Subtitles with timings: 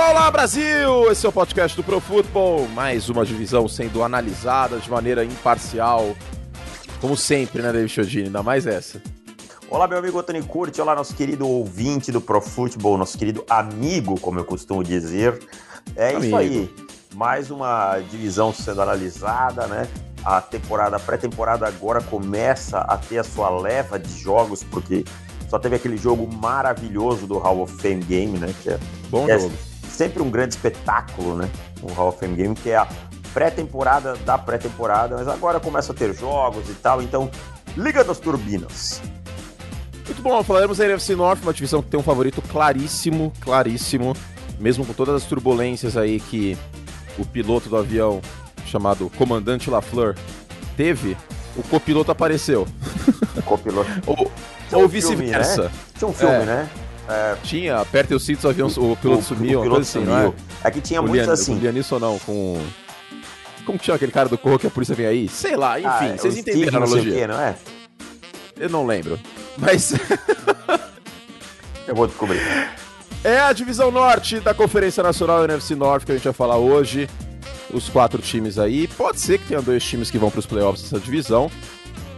[0.00, 1.12] Olá, olá, Brasil!
[1.12, 6.16] Esse é o podcast do Pro Football, mais uma divisão sendo analisada de maneira imparcial,
[7.02, 8.24] como sempre, né, David Chodini?
[8.24, 9.00] Ainda mais essa.
[9.68, 14.18] Olá, meu amigo Tony Curti, olá, nosso querido ouvinte do Pro Football, nosso querido amigo,
[14.18, 15.38] como eu costumo dizer.
[15.94, 16.24] É amigo.
[16.24, 16.74] isso aí,
[17.14, 19.86] mais uma divisão sendo analisada, né?
[20.24, 25.04] A temporada, a pré-temporada agora começa a ter a sua leva de jogos, porque
[25.50, 28.54] só teve aquele jogo maravilhoso do Hall of Fame Game, né?
[28.62, 29.52] Que é, Bom que é jogo.
[29.66, 31.50] É sempre um grande espetáculo, né?
[31.82, 32.88] O Hall of Fame Game, que é a
[33.34, 37.30] pré-temporada da pré-temporada, mas agora começa a ter jogos e tal, então
[37.76, 39.00] Liga das Turbinas.
[40.04, 44.16] Muito bom, falaremos da NFC North, uma divisão que tem um favorito claríssimo, claríssimo,
[44.58, 46.58] mesmo com todas as turbulências aí que
[47.16, 48.20] o piloto do avião
[48.66, 50.16] chamado Comandante LaFleur
[50.76, 51.16] teve,
[51.56, 52.66] o copiloto apareceu.
[53.36, 53.88] O copiloto.
[54.06, 54.30] ou
[54.72, 55.64] ou um vice-versa.
[55.64, 55.70] Né?
[55.98, 56.44] Tinha um filme, é.
[56.44, 56.70] né?
[57.10, 57.36] É...
[57.42, 60.10] Tinha, aperta o cinto, o avião, o piloto o, sumiu, o piloto assim, sumiu.
[60.10, 60.32] Não é?
[60.62, 61.58] Aqui tinha muitos Lian, assim.
[61.58, 62.60] Lianisson não, com...
[63.66, 65.28] Como que chama aquele cara do corro que a polícia vem aí?
[65.28, 67.12] Sei lá, enfim, ah, vocês entenderam a analogia.
[67.12, 67.54] Quê, não é?
[68.58, 69.18] Eu não lembro,
[69.58, 69.92] mas...
[71.86, 72.40] Eu vou descobrir.
[73.24, 77.08] É a divisão norte da Conferência Nacional NFC Norte que a gente vai falar hoje.
[77.72, 78.88] Os quatro times aí.
[78.88, 81.50] Pode ser que tenha dois times que vão para os playoffs dessa divisão.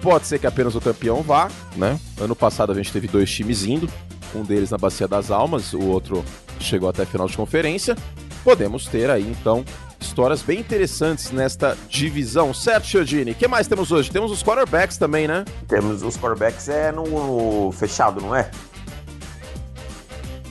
[0.03, 1.98] Pode ser que apenas o campeão vá, né?
[2.20, 3.89] Ano passado a gente teve dois times indo,
[4.34, 6.25] um deles na Bacia das Almas, o outro
[6.58, 7.97] chegou até a final de conferência.
[8.42, 9.64] Podemos ter aí então
[10.00, 13.30] histórias bem interessantes nesta divisão, certo, Chiodini?
[13.30, 14.11] O que mais temos hoje?
[14.11, 15.45] Temos os quarterbacks também, né?
[15.69, 18.50] Temos os quarterbacks é no, no fechado, não é?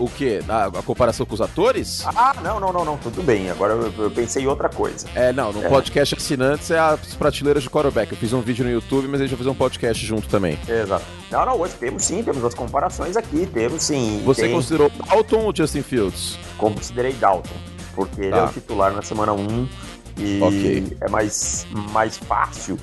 [0.01, 0.41] O quê?
[0.49, 2.03] A, a, comparação com os atores?
[2.07, 2.97] Ah, não, não, não, não.
[2.97, 3.51] Tudo bem.
[3.51, 5.07] Agora eu, eu pensei em outra coisa.
[5.13, 5.53] É, não.
[5.53, 5.69] No é.
[5.69, 8.11] podcast assinantes é as prateleiras de quarterback.
[8.11, 10.57] Eu fiz um vídeo no YouTube, mas a gente vai fazer um podcast junto também.
[10.67, 11.05] Exato.
[11.29, 11.59] Não, não.
[11.61, 13.45] Hoje temos sim, temos as comparações aqui.
[13.45, 14.23] Temos sim.
[14.25, 14.53] Você tem...
[14.53, 16.39] considerou Dalton ou Justin Fields?
[16.57, 17.53] Considerei Dalton.
[17.93, 18.23] Porque tá.
[18.23, 18.45] ele é tá.
[18.45, 19.69] o titular na semana 1
[20.17, 20.97] e okay.
[20.99, 22.75] é mais, mais fácil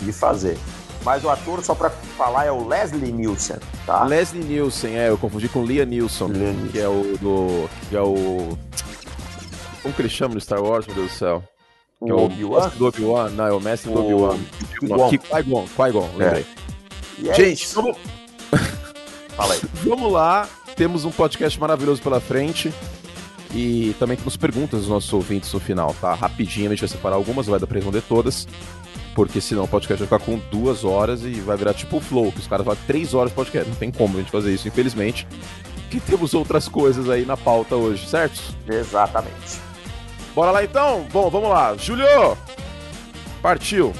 [0.00, 0.58] de fazer.
[1.06, 4.02] Mas o ator, só pra falar, é o Leslie Nielsen, tá?
[4.02, 6.28] Leslie Nielsen, é, eu confundi com Liam Neeson,
[6.72, 7.70] que é o do.
[7.88, 8.58] que é o.
[9.80, 11.44] Como que ele chama no Star Wars, meu Deus do céu?
[12.04, 12.68] Que o é o Obi-Wan?
[12.70, 14.36] do Obi-Wan, não, é o mestre do Obi-Wan.
[14.80, 16.44] Qui-Gon, Qui-Gon, lembrei.
[17.24, 17.34] É.
[17.34, 17.96] Gente, vamos...
[19.36, 19.60] Fala aí.
[19.86, 22.74] vamos lá, temos um podcast maravilhoso pela frente.
[23.54, 26.14] E também temos perguntas dos nossos ouvintes no final, tá?
[26.14, 28.48] Rapidinho, a gente vai separar algumas, vai dar pra responder todas
[29.16, 32.30] porque senão o podcast vai ficar com duas horas e vai virar tipo o Flow,
[32.30, 33.66] que os caras vão três horas de podcast.
[33.66, 35.26] Não tem como a gente fazer isso, infelizmente.
[35.90, 38.38] Que temos outras coisas aí na pauta hoje, certo?
[38.68, 39.58] Exatamente.
[40.34, 41.06] Bora lá então?
[41.10, 41.74] Bom, vamos lá.
[41.78, 42.36] Julio!
[43.40, 43.94] Partiu!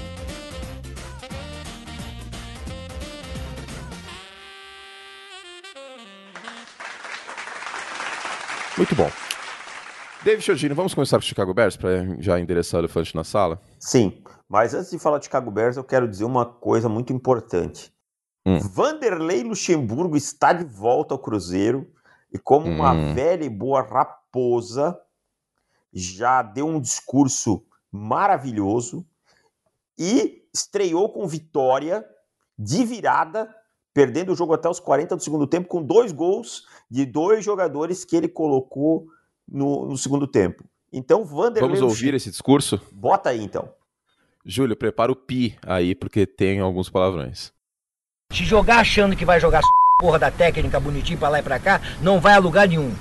[8.77, 9.11] Muito bom.
[10.23, 13.59] David Chodini, vamos começar com o Chicago Bears para já endereçar o elefante na sala?
[13.79, 14.13] Sim.
[14.49, 17.93] Mas antes de falar de Chicago Bears, eu quero dizer uma coisa muito importante.
[18.47, 18.59] Hum.
[18.61, 21.91] Vanderlei Luxemburgo está de volta ao Cruzeiro
[22.33, 22.77] e, como hum.
[22.77, 24.99] uma velha e boa raposa,
[25.93, 29.05] já deu um discurso maravilhoso
[29.99, 32.07] e estreou com vitória
[32.59, 33.53] de virada,
[33.93, 38.05] perdendo o jogo até os 40 do segundo tempo, com dois gols de dois jogadores
[38.05, 39.09] que ele colocou
[39.49, 40.65] no, no segundo tempo.
[40.93, 41.63] Então, Vanderlei.
[41.63, 42.81] Vamos ouvir esse discurso?
[42.93, 43.69] Bota aí então.
[44.47, 47.53] Júlio, prepara o pi aí, porque tem alguns palavrões.
[48.33, 49.61] Se jogar achando que vai jogar
[49.99, 52.95] porra da técnica bonitinho pra lá e pra cá, não vai a lugar nenhum.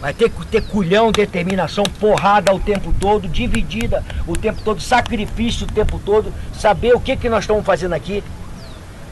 [0.00, 5.66] Vai ter que ter culhão, determinação, porrada o tempo todo, dividida o tempo todo, sacrifício
[5.66, 8.24] o tempo todo, saber o que, que nós estamos fazendo aqui.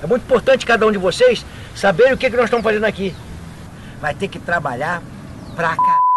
[0.02, 1.44] É muito importante cada um de vocês
[1.76, 3.14] saber o que, que nós estamos fazendo aqui.
[4.00, 5.02] Vai ter que trabalhar
[5.54, 6.09] pra caralho.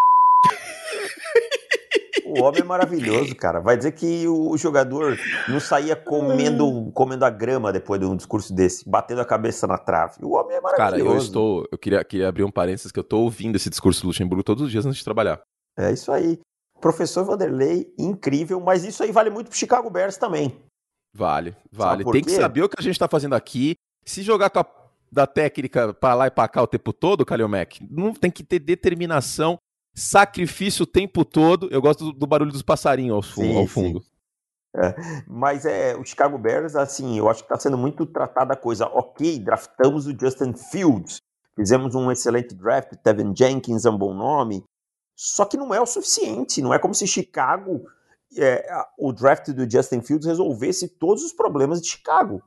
[2.40, 3.60] O homem é maravilhoso, cara.
[3.60, 5.16] Vai dizer que o jogador
[5.48, 9.78] não saía comendo, comendo a grama depois de um discurso desse, batendo a cabeça na
[9.78, 10.16] trave.
[10.22, 11.04] O homem é maravilhoso.
[11.04, 11.68] Cara, eu estou.
[11.70, 14.64] Eu queria, queria abrir um parênteses que eu estou ouvindo esse discurso do Luxemburgo todos
[14.64, 15.40] os dias antes de trabalhar.
[15.78, 16.40] É isso aí.
[16.80, 20.54] Professor Vanderlei, incrível, mas isso aí vale muito pro Chicago Bears também.
[21.14, 22.04] Vale, vale.
[22.04, 23.74] Tem que saber o que a gente tá fazendo aqui.
[24.04, 24.66] Se jogar com a
[25.14, 28.42] da técnica para lá e para cá o tempo todo, Kalil Mac, não tem que
[28.42, 29.56] ter determinação
[29.94, 31.68] sacrifício o tempo todo.
[31.70, 34.04] Eu gosto do, do barulho dos passarinhos ao, sim, ao fundo.
[34.76, 34.94] É,
[35.28, 38.86] mas é, o Chicago Bears, assim, eu acho que está sendo muito tratada a coisa.
[38.86, 41.18] Ok, draftamos o Justin Fields,
[41.54, 44.64] fizemos um excelente draft, Tevin Jenkins é um bom nome,
[45.14, 46.60] só que não é o suficiente.
[46.60, 47.84] Não é como se Chicago,
[48.36, 48.66] é,
[48.98, 52.42] o draft do Justin Fields resolvesse todos os problemas de Chicago.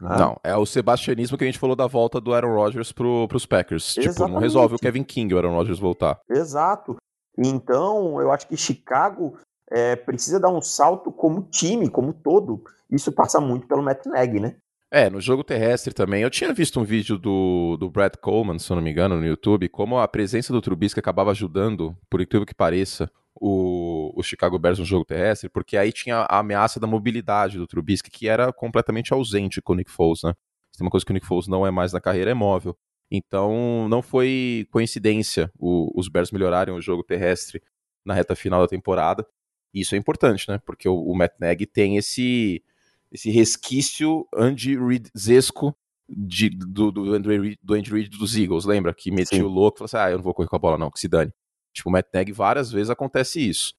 [0.00, 3.44] Não, é o sebastianismo que a gente falou da volta do Aaron Rodgers pro, pros
[3.44, 3.96] Packers.
[3.96, 4.14] Exatamente.
[4.14, 6.20] Tipo, não resolve o Kevin King o Aaron Rodgers voltar.
[6.30, 6.96] Exato.
[7.36, 9.36] Então, eu acho que Chicago
[9.70, 12.62] é, precisa dar um salto como time, como todo.
[12.90, 14.56] Isso passa muito pelo Matt Nagy, né?
[14.90, 16.22] É, no jogo terrestre também.
[16.22, 19.26] Eu tinha visto um vídeo do, do Brad Coleman, se eu não me engano, no
[19.26, 24.58] YouTube, como a presença do Trubisky acabava ajudando, por incrível que pareça, o, o Chicago
[24.58, 28.52] Bears no jogo terrestre, porque aí tinha a ameaça da mobilidade do Trubisky, que era
[28.52, 30.34] completamente ausente com o Nick Foles, né?
[30.76, 32.76] Tem uma coisa que o Nick Foles não é mais na carreira, é móvel.
[33.10, 37.62] Então, não foi coincidência o, os Bears melhorarem o jogo terrestre
[38.04, 39.26] na reta final da temporada.
[39.72, 40.60] Isso é importante, né?
[40.64, 42.62] Porque o, o Matt Nagy tem esse,
[43.10, 45.74] esse resquício Andy Reid-zesco
[46.08, 48.94] de, do, do, Andrew Reid, do Andy Reid dos Eagles, lembra?
[48.94, 49.44] Que metia Sim.
[49.44, 50.98] o louco e falou assim: ah, eu não vou correr com a bola, não, que
[50.98, 51.32] se dane.
[51.72, 53.74] Tipo, o Matt várias vezes acontece isso.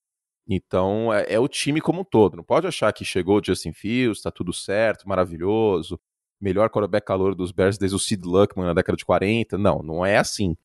[0.47, 2.35] Então, é, é, o time como um todo.
[2.35, 5.99] Não pode achar que chegou o Justin Fields, tá tudo certo, maravilhoso,
[6.41, 9.57] melhor quarterback calor dos Bears desde o Sid Luckman na década de 40.
[9.57, 10.57] Não, não é assim.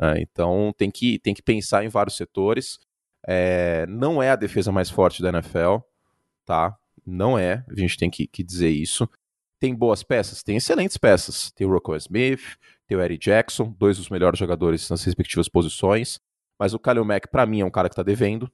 [0.00, 2.78] É, então, tem que, tem que pensar em vários setores.
[3.26, 5.78] É, não é a defesa mais forte da NFL,
[6.46, 6.74] tá?
[7.04, 9.08] Não é, a gente tem que, que dizer isso.
[9.60, 10.42] Tem boas peças?
[10.42, 11.50] Tem excelentes peças.
[11.50, 12.40] Tem o Rocco Smith,
[12.86, 16.20] tem o Eric Jackson, dois dos melhores jogadores nas respectivas posições.
[16.58, 18.50] Mas o Kalil Mack, para mim, é um cara que tá devendo.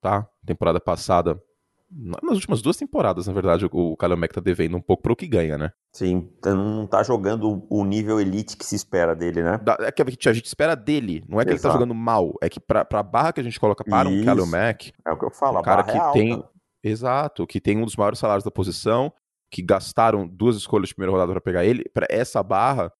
[0.00, 0.28] Tá?
[0.46, 1.42] Temporada passada.
[1.90, 5.26] Nas últimas duas temporadas, na verdade, o Kalil Mack tá devendo um pouco pro que
[5.26, 5.72] ganha, né?
[5.90, 9.58] Sim, não tá jogando o nível elite que se espera dele, né?
[9.80, 11.66] É que a gente espera dele, não é que Exato.
[11.66, 14.20] ele tá jogando mal, é que pra, pra barra que a gente coloca para Isso.
[14.20, 14.92] um Kalil Mack.
[15.06, 16.44] É o que eu falo, um cara que é tem.
[16.84, 19.10] Exato, que tem um dos maiores salários da posição,
[19.50, 22.92] que gastaram duas escolhas de primeira rodada para pegar ele, para essa barra,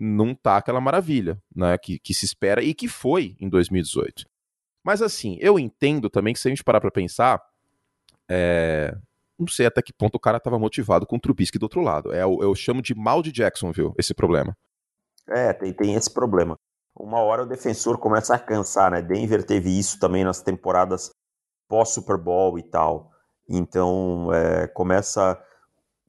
[0.00, 4.24] não tá aquela maravilha, né, que, que se espera e que foi em 2018.
[4.82, 7.40] Mas assim, eu entendo também que se a gente parar pra pensar,
[8.28, 8.96] é...
[9.38, 12.14] não sei até que ponto o cara tava motivado com o Trubisky do outro lado.
[12.14, 14.56] É, eu, eu chamo de mal de Jacksonville, esse problema.
[15.28, 16.56] É, tem, tem esse problema.
[16.98, 19.02] Uma hora o defensor começa a cansar, né?
[19.02, 21.10] Denver teve isso também nas temporadas
[21.68, 23.10] pós-Super Bowl e tal.
[23.48, 25.38] Então, é, começa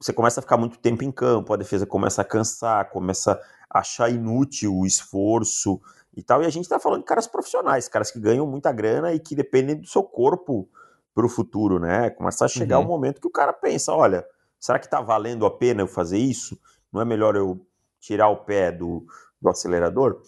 [0.02, 3.40] você começa a ficar muito tempo em campo, a defesa começa a cansar, começa
[3.72, 5.80] achar inútil o esforço
[6.14, 6.42] e tal.
[6.42, 9.34] E a gente está falando de caras profissionais, caras que ganham muita grana e que
[9.34, 10.68] dependem do seu corpo
[11.14, 12.10] para o futuro, né?
[12.10, 12.84] Começa a chegar uhum.
[12.84, 14.26] um momento que o cara pensa, olha,
[14.58, 16.58] será que está valendo a pena eu fazer isso?
[16.92, 17.66] Não é melhor eu
[18.00, 19.06] tirar o pé do,
[19.40, 20.20] do acelerador?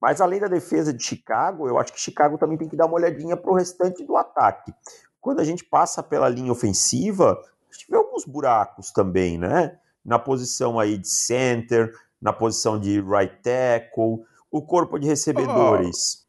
[0.00, 2.96] Mas além da defesa de Chicago, eu acho que Chicago também tem que dar uma
[2.96, 4.72] olhadinha para o restante do ataque.
[5.18, 9.78] Quando a gente passa pela linha ofensiva, a gente vê alguns buracos também, né?
[10.04, 11.90] Na posição aí de center,
[12.24, 16.26] na posição de right tackle, o corpo de recebedores.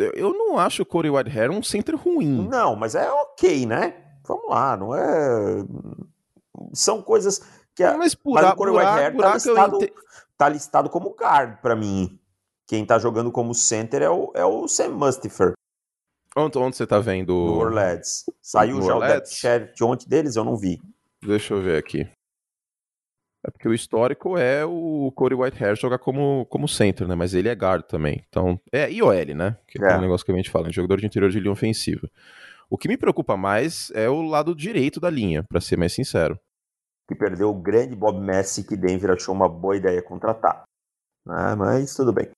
[0.00, 2.48] Oh, eu não acho o Corey Whitehair um center ruim.
[2.48, 3.94] Não, mas é ok, né?
[4.26, 5.62] Vamos lá, não é.
[6.72, 7.42] São coisas
[7.74, 7.82] que.
[7.82, 7.98] A...
[7.98, 9.92] Mas, pura, mas o Corey Whitehair tá listado, ent...
[10.38, 12.18] tá listado como guard para mim.
[12.66, 15.52] Quem tá jogando como center é o, é o Sam Mustifer.
[16.34, 17.32] Onde, onde você tá vendo?
[17.32, 18.24] No Orleans.
[18.40, 19.12] Saiu no já Orleans?
[19.12, 20.80] o depth share de ontem deles, eu não vi.
[21.22, 22.08] Deixa eu ver aqui.
[23.46, 27.14] É porque o histórico é o Corey Whitehair jogar como, como center, né?
[27.14, 28.24] Mas ele é guard também.
[28.28, 29.56] Então, é IOL, né?
[29.68, 31.52] Que é, é um negócio que a gente fala, um jogador de interior de linha
[31.52, 32.10] ofensiva.
[32.68, 36.36] O que me preocupa mais é o lado direito da linha, para ser mais sincero.
[37.06, 40.64] Que perdeu o grande Bob Messi, que Denver achou uma boa ideia contratar.
[41.28, 42.28] Ah, mas tudo bem.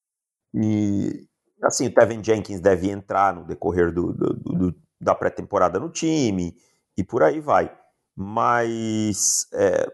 [0.55, 1.27] E
[1.63, 6.55] assim, o Tevin Jenkins deve entrar no decorrer do, do, do da pré-temporada no time
[6.97, 7.75] e por aí vai.
[8.15, 9.87] Mas é,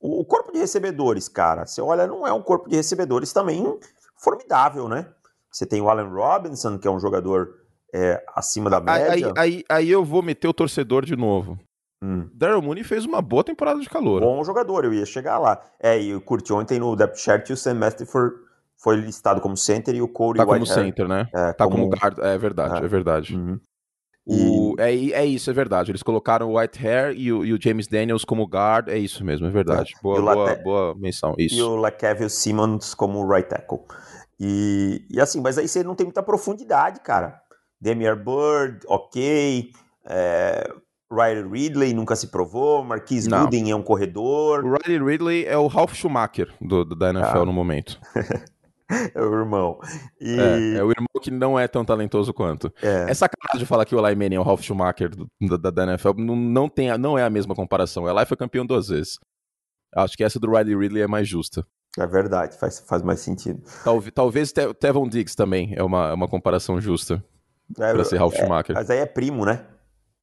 [0.00, 3.64] o, corpo de recebedores, cara, você olha, não é um corpo de recebedores também
[4.16, 5.06] formidável, né?
[5.50, 7.54] Você tem o Allen Robinson, que é um jogador
[7.94, 9.12] é, acima da média.
[9.12, 11.58] Aí, aí, aí, eu vou meter o torcedor de novo.
[12.02, 12.28] Hum.
[12.32, 14.20] Daryl Mooney fez uma boa temporada de calor.
[14.20, 15.60] Bom jogador, eu ia chegar lá.
[15.80, 18.36] É, e curti ontem no depth chart o Sam Masterford
[18.76, 21.28] foi listado como center e o Cody Tá como center, né?
[21.34, 21.76] É, tá como...
[21.76, 23.34] como guard, é verdade, é, é verdade.
[23.34, 23.58] Uhum.
[24.30, 25.90] O, é, é isso, é verdade.
[25.90, 28.88] Eles colocaram o White Hair e o, e o James Daniels como guard.
[28.88, 29.94] É isso mesmo, é verdade.
[29.96, 30.02] É.
[30.02, 31.34] Boa, boa, boa menção.
[31.38, 31.54] Isso.
[31.54, 33.78] E o LaCaville Simmons como right tackle.
[34.38, 37.40] E, e assim, mas aí você não tem muita profundidade, cara.
[37.80, 39.70] Demier Bird, ok.
[40.04, 40.72] É,
[41.10, 42.84] Riley Ridley nunca se provou.
[42.84, 44.62] Marquise Gooden é um corredor.
[44.62, 47.44] O Riley Ridley é o Ralph Schumacher do, do da NFL ah.
[47.46, 47.98] no momento.
[49.14, 49.78] é o irmão.
[50.20, 50.38] E...
[50.38, 52.72] É, é, o irmão que não é tão talentoso quanto.
[52.82, 55.70] É, é sacanagem de falar que o Eli Manning é o Ralph Schumacher do, da,
[55.70, 56.14] da NFL.
[56.16, 58.04] Não, não, tem, não é a mesma comparação.
[58.04, 59.18] O Eli foi campeão duas vezes.
[59.94, 61.66] Acho que essa do Riley Ridley é mais justa.
[61.98, 63.62] É verdade, faz, faz mais sentido.
[63.82, 67.24] Talvez, talvez Tevon Diggs também é uma, é uma comparação justa
[67.76, 68.74] é, para ser Ralph é, Schumacher.
[68.74, 69.66] Mas aí é primo, né?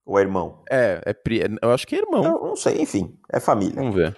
[0.06, 0.64] Ou é irmão?
[0.70, 1.42] É, é pri...
[1.62, 2.24] eu acho que é irmão.
[2.24, 3.76] Eu não sei, enfim, é família.
[3.76, 4.16] Vamos ver.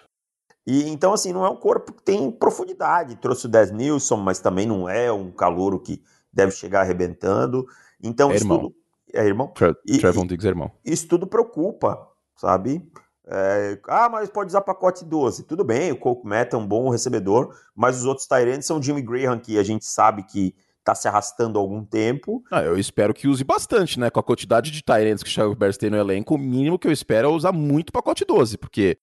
[0.67, 3.15] E então, assim, não é um corpo que tem profundidade.
[3.15, 7.65] Trouxe o Des Nilson, mas também não é um calouro que deve chegar arrebentando.
[8.03, 8.59] Então, é isso irmão.
[8.59, 8.75] tudo.
[9.13, 9.47] É irmão?
[9.47, 10.69] Tra Trevon Diggs é irmão.
[10.83, 12.05] Isso tudo preocupa,
[12.35, 12.85] sabe?
[13.25, 15.43] É, ah, mas pode usar pacote 12.
[15.43, 19.01] Tudo bem, o Cole Kmet é um bom recebedor, mas os outros Tyrants são Jimmy
[19.01, 22.43] Graham, que a gente sabe que tá se arrastando há algum tempo.
[22.51, 24.09] Ah, eu espero que use bastante, né?
[24.09, 26.87] Com a quantidade de Tyrants que o Chicago Bears tem no elenco, o mínimo que
[26.87, 28.97] eu espero é usar muito pacote 12, porque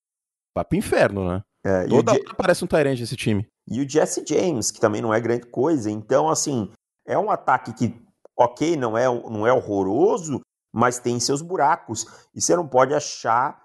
[0.54, 1.42] vai pro inferno, né?
[1.64, 3.46] É, Toda hora aparece um Tyrant nesse time.
[3.66, 5.90] E o Jesse James, que também não é grande coisa.
[5.90, 6.70] Então, assim,
[7.06, 7.94] é um ataque que,
[8.36, 10.40] ok, não é, não é horroroso,
[10.72, 12.06] mas tem seus buracos.
[12.34, 13.58] E você não pode achar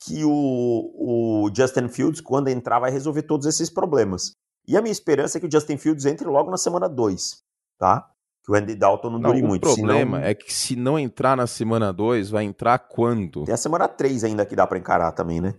[0.00, 4.32] que o, o Justin Fields, quando entrar, vai resolver todos esses problemas.
[4.66, 7.42] E a minha esperança é que o Justin Fields entre logo na semana 2,
[7.78, 8.08] tá?
[8.44, 9.68] Que o Andy Dalton não, não dure o muito.
[9.68, 10.28] O problema senão...
[10.28, 13.44] é que se não entrar na semana 2, vai entrar quando?
[13.44, 15.54] Tem a semana 3 ainda que dá para encarar também, né?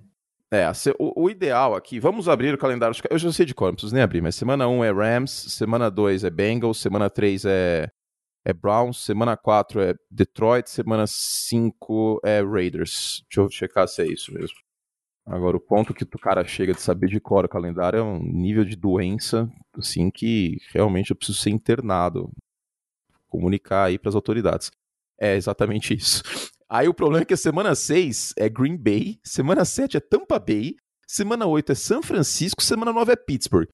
[0.54, 2.96] É, o, o, ideal aqui, vamos abrir o calendário.
[3.10, 5.32] Eu já sei de cor, não preciso nem abrir, mas semana 1 um é Rams,
[5.32, 7.90] semana 2 é Bengals, semana 3 é,
[8.46, 13.24] é Browns, semana 4 é Detroit, semana 5 é Raiders.
[13.28, 14.56] Deixa eu checar se é isso mesmo.
[15.26, 18.20] Agora, o ponto que o cara chega de saber de cor o calendário é um
[18.20, 22.30] nível de doença, assim, que realmente eu preciso ser internado.
[23.28, 24.70] Comunicar aí para as autoridades.
[25.20, 26.22] É exatamente isso.
[26.74, 30.40] Aí o problema é que a semana 6 é Green Bay, semana 7 é Tampa
[30.40, 30.74] Bay,
[31.08, 33.70] semana 8 é São Francisco, semana 9 é Pittsburgh.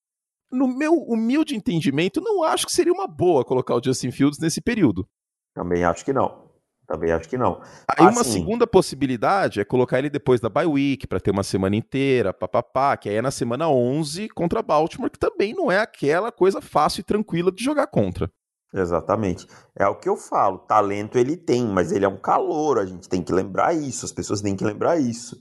[0.51, 4.59] No meu humilde entendimento, não acho que seria uma boa colocar o Justin Fields nesse
[4.59, 5.07] período.
[5.55, 6.49] Também acho que não.
[6.85, 7.61] Também acho que não.
[7.87, 8.17] Aí assim...
[8.17, 12.33] uma segunda possibilidade é colocar ele depois da bye week, para ter uma semana inteira,
[12.33, 16.59] papapá, que aí é na semana 11 contra Baltimore, que também não é aquela coisa
[16.59, 18.29] fácil e tranquila de jogar contra.
[18.73, 19.47] Exatamente.
[19.75, 20.59] É o que eu falo.
[20.59, 22.77] Talento ele tem, mas ele é um calor.
[22.77, 24.05] A gente tem que lembrar isso.
[24.05, 25.39] As pessoas têm que lembrar isso.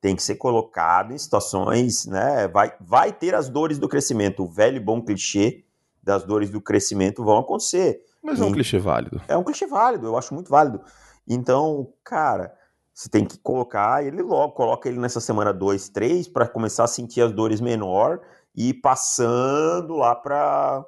[0.00, 2.46] Tem que ser colocado em situações, né?
[2.48, 4.44] Vai, vai ter as dores do crescimento.
[4.44, 5.64] O velho e bom clichê
[6.02, 8.00] das dores do crescimento vão acontecer.
[8.22, 9.20] Mas é um clichê válido.
[9.26, 10.80] É um clichê válido, eu acho muito válido.
[11.26, 12.54] Então, cara,
[12.94, 16.88] você tem que colocar ele logo, coloca ele nessa semana 2, 3 para começar a
[16.88, 18.20] sentir as dores menor
[18.54, 20.84] e ir passando lá para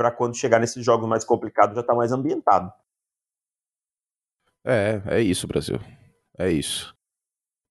[0.00, 2.72] para quando chegar nesses jogos mais complicados já tá mais ambientado.
[4.64, 5.78] É, é isso, Brasil.
[6.38, 6.96] É isso.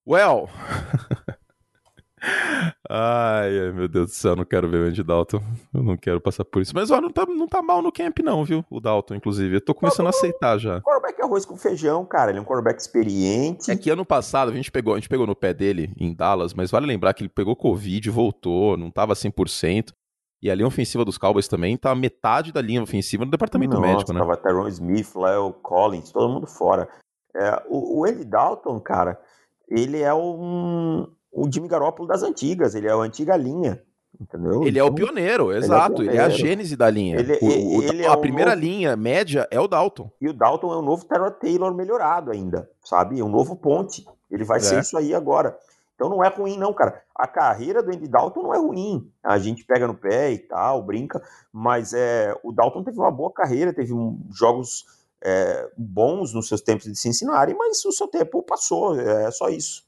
[0.08, 0.48] Well.
[2.88, 5.42] Ai, meu Deus do céu, não quero ver o Andy Dalton.
[5.74, 6.76] Eu não quero passar por isso.
[6.76, 8.64] Mas, ó, não tá, não tá mal no camp, não, viu?
[8.70, 9.56] O Dalton, inclusive.
[9.56, 10.82] Eu tô começando a aceitar já.
[10.82, 12.30] Quarterback é arroz com feijão, cara.
[12.30, 13.72] Ele é um quarterback experiente.
[13.72, 16.54] É que ano passado a gente pegou, a gente pegou no pé dele em Dallas,
[16.54, 19.96] mas vale lembrar que ele pegou Covid, voltou, não tava 100%.
[20.42, 23.88] E a linha ofensiva dos Cowboys também tá metade da linha ofensiva no departamento Nossa,
[23.88, 24.20] médico, né?
[24.20, 26.88] Tava Tyron Smith, Léo Collins, todo mundo fora.
[27.36, 29.20] É, o, o Andy Dalton, cara,
[29.68, 33.84] ele é um, o Jimmy Garoppolo das antigas, ele é a antiga linha.
[34.20, 34.64] Entendeu?
[34.64, 36.02] Ele então, é o então, pioneiro, exato.
[36.02, 37.20] Ele é, ele é, a gênese da linha.
[37.20, 38.66] Ele, o, o, ele a é primeira novo...
[38.66, 40.12] linha média é o Dalton.
[40.20, 43.20] E o Dalton é o novo Terra Taylor melhorado ainda, sabe?
[43.20, 44.06] É um novo ponte.
[44.32, 44.62] Ele vai é.
[44.62, 45.56] ser isso aí agora.
[46.00, 47.04] Então não é ruim, não, cara.
[47.14, 49.12] A carreira do Andy Dalton não é ruim.
[49.22, 53.30] A gente pega no pé e tal, brinca, mas é, o Dalton teve uma boa
[53.34, 53.94] carreira, teve
[54.32, 54.86] jogos
[55.22, 59.84] é, bons nos seus tempos de Cincinnati, mas o seu tempo passou, é só isso.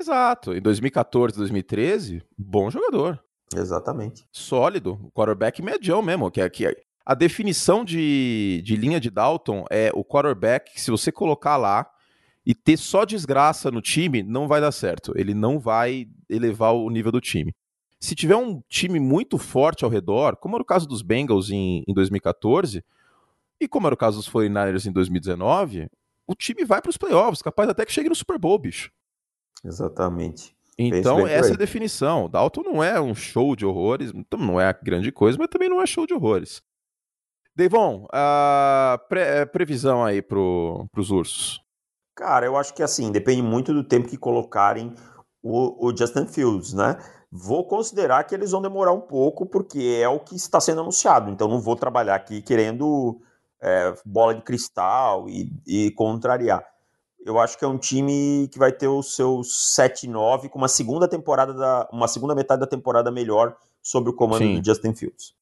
[0.00, 0.54] Exato.
[0.54, 3.20] Em 2014, 2013, bom jogador.
[3.52, 4.24] Exatamente.
[4.30, 5.10] Sólido.
[5.12, 6.30] Quarterback medião mesmo.
[6.30, 10.92] Que, é, que é, a definição de, de linha de Dalton é o quarterback, se
[10.92, 11.90] você colocar lá,
[12.46, 15.12] e ter só desgraça no time não vai dar certo.
[15.16, 17.52] Ele não vai elevar o nível do time.
[17.98, 21.82] Se tiver um time muito forte ao redor, como era o caso dos Bengals em,
[21.88, 22.84] em 2014,
[23.60, 25.88] e como era o caso dos 49ers em 2019,
[26.24, 28.92] o time vai para os playoffs, capaz até que chegue no Super Bowl, bicho.
[29.64, 30.54] Exatamente.
[30.78, 32.28] Então, essa é a definição.
[32.28, 35.80] Dalton não é um show de horrores, então não é grande coisa, mas também não
[35.80, 36.62] é show de horrores.
[37.56, 41.65] Devon, a pre previsão aí para os ursos.
[42.16, 44.94] Cara, eu acho que assim, depende muito do tempo que colocarem
[45.42, 46.96] o, o, Justin Fields, né?
[47.30, 51.30] Vou considerar que eles vão demorar um pouco, porque é o que está sendo anunciado.
[51.30, 53.20] Então não vou trabalhar aqui querendo
[53.60, 56.64] é, bola de cristal e, e, contrariar.
[57.22, 61.06] Eu acho que é um time que vai ter o seu 7-9 com uma segunda
[61.06, 64.58] temporada da, uma segunda metade da temporada melhor sob o comando Sim.
[64.58, 65.34] do Justin Fields.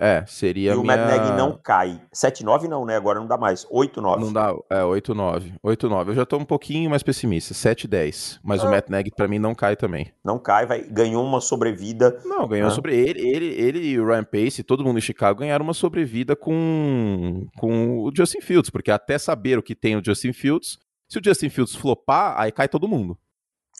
[0.00, 0.72] É, seria.
[0.72, 0.96] E o minha...
[0.96, 2.00] Matt Nagy não cai.
[2.14, 2.96] 7-9 não, né?
[2.96, 3.66] Agora não dá mais.
[3.66, 4.20] 8-9.
[4.20, 5.54] Não dá, é, 8-9.
[5.62, 6.08] 8-9.
[6.08, 7.52] Eu já tô um pouquinho mais pessimista.
[7.52, 8.38] 7-10.
[8.44, 8.68] Mas ah.
[8.68, 10.12] o Matt Nagy, pra mim, não cai também.
[10.24, 12.20] Não cai, vai, ganhou uma sobrevida.
[12.24, 12.70] Não, ganhou ah.
[12.70, 16.36] sobre ele, ele, ele e o Ryan Pace, todo mundo em Chicago, ganharam uma sobrevida
[16.36, 20.78] com, com o Justin Fields, porque até saber o que tem o Justin Fields,
[21.08, 23.18] se o Justin Fields flopar, aí cai todo mundo.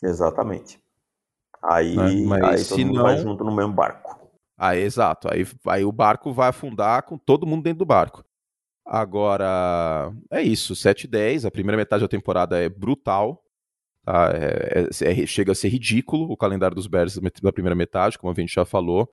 [0.03, 0.81] Exatamente.
[1.63, 3.03] Aí, mas, aí todo mundo não...
[3.03, 4.18] vai junto no mesmo barco.
[4.59, 5.29] Aí, exato.
[5.31, 8.25] Aí, aí o barco vai afundar com todo mundo dentro do barco.
[8.85, 10.75] Agora, é isso.
[10.75, 11.45] 7 e 10.
[11.45, 13.41] A primeira metade da temporada é brutal.
[14.03, 14.31] Tá?
[14.33, 18.33] É, é, é, chega a ser ridículo o calendário dos Bears da primeira metade, como
[18.33, 19.09] a gente já falou.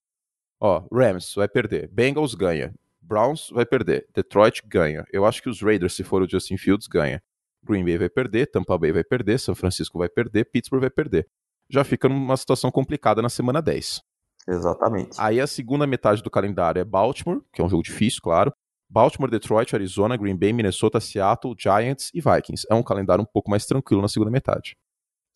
[0.61, 1.89] Ó, Rams vai perder.
[1.93, 2.75] Bengals ganha.
[3.01, 4.09] Browns vai perder.
[4.13, 5.05] Detroit ganha.
[5.13, 7.23] Eu acho que os Raiders, se for o Justin Fields, ganha.
[7.63, 11.29] Green Bay vai perder, Tampa Bay vai perder, São Francisco vai perder, Pittsburgh vai perder.
[11.69, 14.03] Já fica numa situação complicada na semana 10.
[14.49, 15.17] Exatamente.
[15.19, 18.53] Aí a segunda metade do calendário é Baltimore, que é um jogo difícil, claro.
[18.89, 22.67] Baltimore, Detroit, Arizona, Green Bay, Minnesota, Seattle, Giants e Vikings.
[22.71, 24.77] É um calendário um pouco mais tranquilo na segunda metade.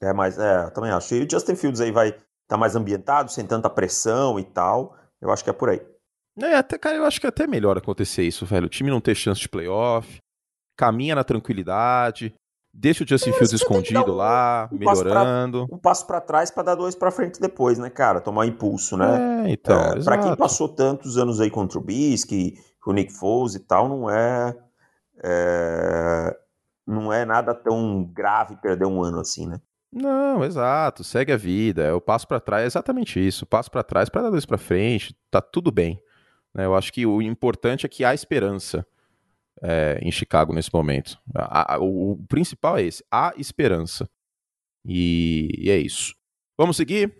[0.01, 1.15] É, mas é, eu também acho.
[1.15, 4.97] E o Justin Fields aí vai estar tá mais ambientado, sem tanta pressão e tal.
[5.21, 5.81] Eu acho que é por aí.
[6.39, 8.67] É, até, cara, eu acho que é até melhor acontecer isso, velho.
[8.67, 10.19] O time não ter chance de playoff,
[10.77, 12.35] caminha na tranquilidade,
[12.81, 15.59] deixa o Justin Fields escondido um, lá, um melhorando.
[15.59, 18.21] Passo pra, um passo para trás para dar dois para frente depois, né, cara?
[18.21, 19.45] Tomar impulso, né?
[19.45, 19.79] É, então.
[19.79, 22.55] É, para quem passou tantos anos aí contra o Bisque,
[22.87, 24.57] o Nick Foles e tal, não é,
[25.23, 26.37] é
[26.87, 29.61] não é nada tão grave perder um ano assim, né?
[29.93, 31.83] Não, exato, segue a vida.
[31.83, 33.45] É o passo para trás é exatamente isso.
[33.45, 36.01] Passo para trás para dar dois para frente, tá tudo bem.
[36.55, 36.65] Né?
[36.65, 38.87] Eu acho que o importante é que há esperança
[39.63, 41.19] é, em Chicago nesse momento.
[41.35, 44.09] A, a, o, o, principal é esse, há esperança.
[44.85, 46.15] E, e, é isso.
[46.59, 47.13] Vamos seguir?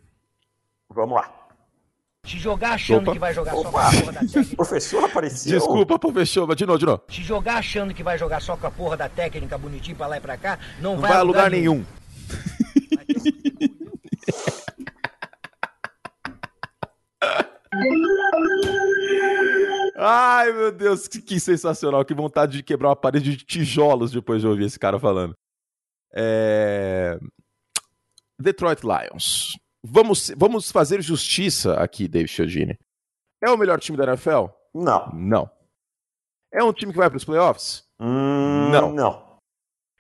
[0.89, 1.37] Vamos lá.
[2.25, 3.13] Se jogar achando Opa.
[3.13, 3.63] que vai jogar Opa.
[3.63, 4.57] só com a porra da técnica.
[4.57, 5.59] professor apareceu.
[5.59, 7.03] Desculpa, professor, mas de novo, de novo.
[7.09, 10.17] Se jogar achando que vai jogar só com a porra da técnica bonitinho pra lá
[10.19, 11.75] e pra cá, não, não vai, vai a lugar, lugar nenhum.
[11.75, 11.87] nenhum.
[19.97, 22.05] Ai, meu Deus, que, que, sensacional.
[22.05, 25.35] Que vontade de quebrar uma parede de tijolos depois de ouvir esse cara falando.
[26.13, 27.19] É...
[28.39, 29.57] Detroit Lions.
[29.85, 32.79] Vamos, vamos fazer justiça aqui, David Chiodini.
[33.43, 34.47] É o melhor time da NFL?
[34.75, 35.11] Não.
[35.13, 35.51] Não.
[36.53, 37.85] É um time que vai para os playoffs?
[38.01, 38.93] Hum, não.
[38.93, 39.39] Não.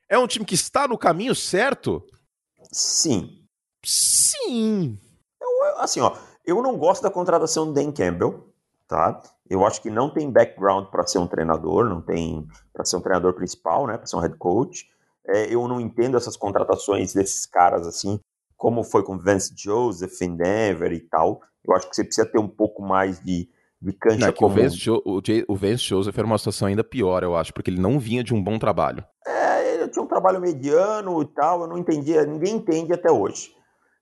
[0.08, 2.04] É um time que está no caminho certo?
[2.72, 3.46] Sim.
[3.84, 4.98] Sim.
[5.40, 8.48] Eu, assim, ó, eu não gosto da contratação do Dan Campbell,
[8.88, 9.20] tá?
[9.48, 13.00] Eu acho que não tem background para ser um treinador, não tem para ser um
[13.00, 13.96] treinador principal, né?
[13.96, 14.88] Para ser um head coach.
[15.26, 18.18] É, eu não entendo essas contratações desses caras assim,
[18.56, 21.40] como foi com Vance Joseph em Denver e tal.
[21.66, 23.48] Eu acho que você precisa ter um pouco mais de,
[23.80, 24.52] de cancha não, comum.
[24.52, 27.70] O Vance, jo o, o Vance Joseph era uma situação ainda pior, eu acho, porque
[27.70, 29.04] ele não vinha de um bom trabalho.
[29.26, 33.54] É, ele tinha um trabalho mediano e tal, eu não entendia, ninguém entende até hoje.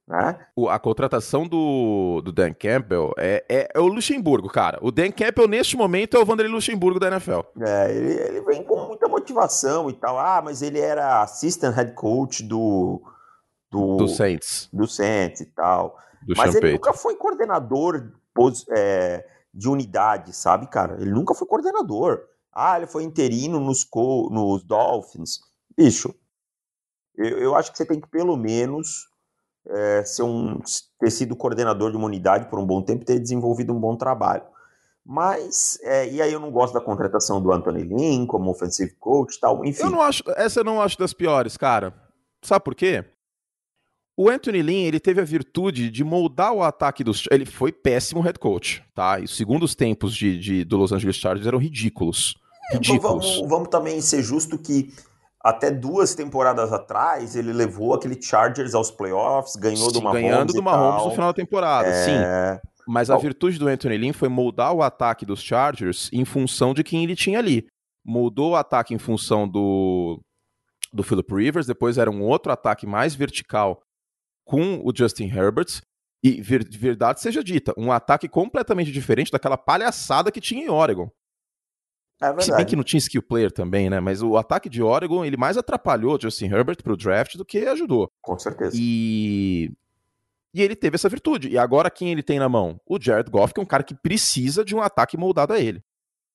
[0.08, 0.38] Né?
[0.56, 4.78] O, a contratação do, do Dan Campbell é, é, é, o Luxemburgo, cara.
[4.80, 7.40] O Dan Campbell, neste momento, é o Vanderlei Luxemburgo da NFL.
[7.60, 10.18] É, ele, ele, vem com muita motivação e tal.
[10.18, 13.02] Ah, mas ele era assistant head coach do.
[13.70, 14.70] Do, do Saints.
[14.72, 15.98] Do Saints e tal.
[16.22, 18.10] Do mas ele nunca foi coordenador
[18.70, 20.96] é, de unidade, sabe, cara?
[20.98, 22.22] Ele nunca foi coordenador.
[22.50, 23.86] Ah, ele foi interino nos,
[24.30, 25.40] nos Dolphins.
[25.76, 26.14] Bicho,
[27.14, 29.06] eu, eu acho que você tem que, pelo menos
[29.68, 30.60] é, ser um,
[30.98, 33.96] ter sido coordenador de uma unidade por um bom tempo e ter desenvolvido um bom
[33.96, 34.42] trabalho.
[35.04, 39.40] Mas, é, e aí eu não gosto da contratação do Anthony Lynn como offensive coach
[39.40, 39.82] tal, enfim.
[39.82, 41.94] Eu não acho, essa eu não acho das piores, cara.
[42.42, 43.04] Sabe por quê?
[44.16, 47.24] O Anthony Lynn, ele teve a virtude de moldar o ataque dos...
[47.30, 49.18] Ele foi péssimo head coach, tá?
[49.20, 52.36] E os segundos tempos de, de do Los Angeles Chargers eram ridículos.
[52.72, 52.98] Ridículos.
[52.98, 54.92] Então vamos, vamos também ser justo que
[55.48, 60.22] até duas temporadas atrás, ele levou aquele Chargers aos playoffs, ganhou do Mahomes.
[60.22, 62.04] Ganhando do Mahomes no final da temporada, é...
[62.04, 62.60] sim.
[62.86, 66.82] Mas a virtude do Anthony Lynn foi moldar o ataque dos Chargers em função de
[66.82, 67.66] quem ele tinha ali.
[68.02, 70.18] Moldou o ataque em função do,
[70.90, 73.82] do Philip Rivers, depois era um outro ataque mais vertical
[74.46, 75.82] com o Justin Herbert.
[76.24, 81.08] E verdade seja dita, um ataque completamente diferente daquela palhaçada que tinha em Oregon.
[82.20, 84.00] É Se bem que não tinha skill player também, né?
[84.00, 88.10] Mas o ataque de Oregon, ele mais atrapalhou Justin Herbert pro draft do que ajudou.
[88.20, 88.76] Com certeza.
[88.78, 89.70] E...
[90.52, 91.48] E ele teve essa virtude.
[91.48, 92.80] E agora quem ele tem na mão?
[92.86, 95.84] O Jared Goff, que é um cara que precisa de um ataque moldado a ele.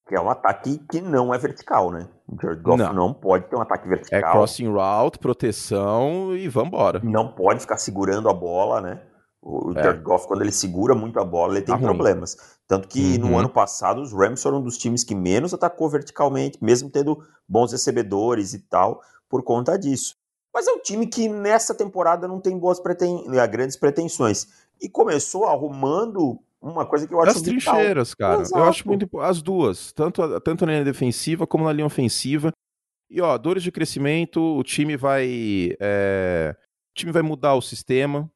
[0.08, 2.08] Que é um ataque que não é vertical, né?
[2.28, 4.20] O Jared Goff não, não pode ter um ataque vertical.
[4.20, 7.02] É crossing route, proteção e vambora.
[7.04, 9.02] Não pode ficar segurando a bola, né?
[9.42, 9.84] O é.
[9.84, 12.38] Jared Goff, quando ele segura muito a bola, ele tem tá problemas.
[12.74, 13.30] Tanto que uhum.
[13.30, 17.24] no ano passado os Rams foram um dos times que menos atacou verticalmente, mesmo tendo
[17.48, 20.16] bons recebedores e tal, por conta disso.
[20.52, 23.30] Mas é um time que nessa temporada não tem boas preten...
[23.30, 24.48] Né, grandes pretensões.
[24.82, 28.42] E começou arrumando uma coisa que eu acho As trincheiras, cara.
[28.42, 28.58] Exato.
[28.60, 32.52] Eu acho muito as duas, tanto, tanto na linha defensiva como na linha ofensiva.
[33.08, 36.56] E ó, dores de crescimento, o time vai é...
[36.90, 38.28] o time vai mudar o sistema,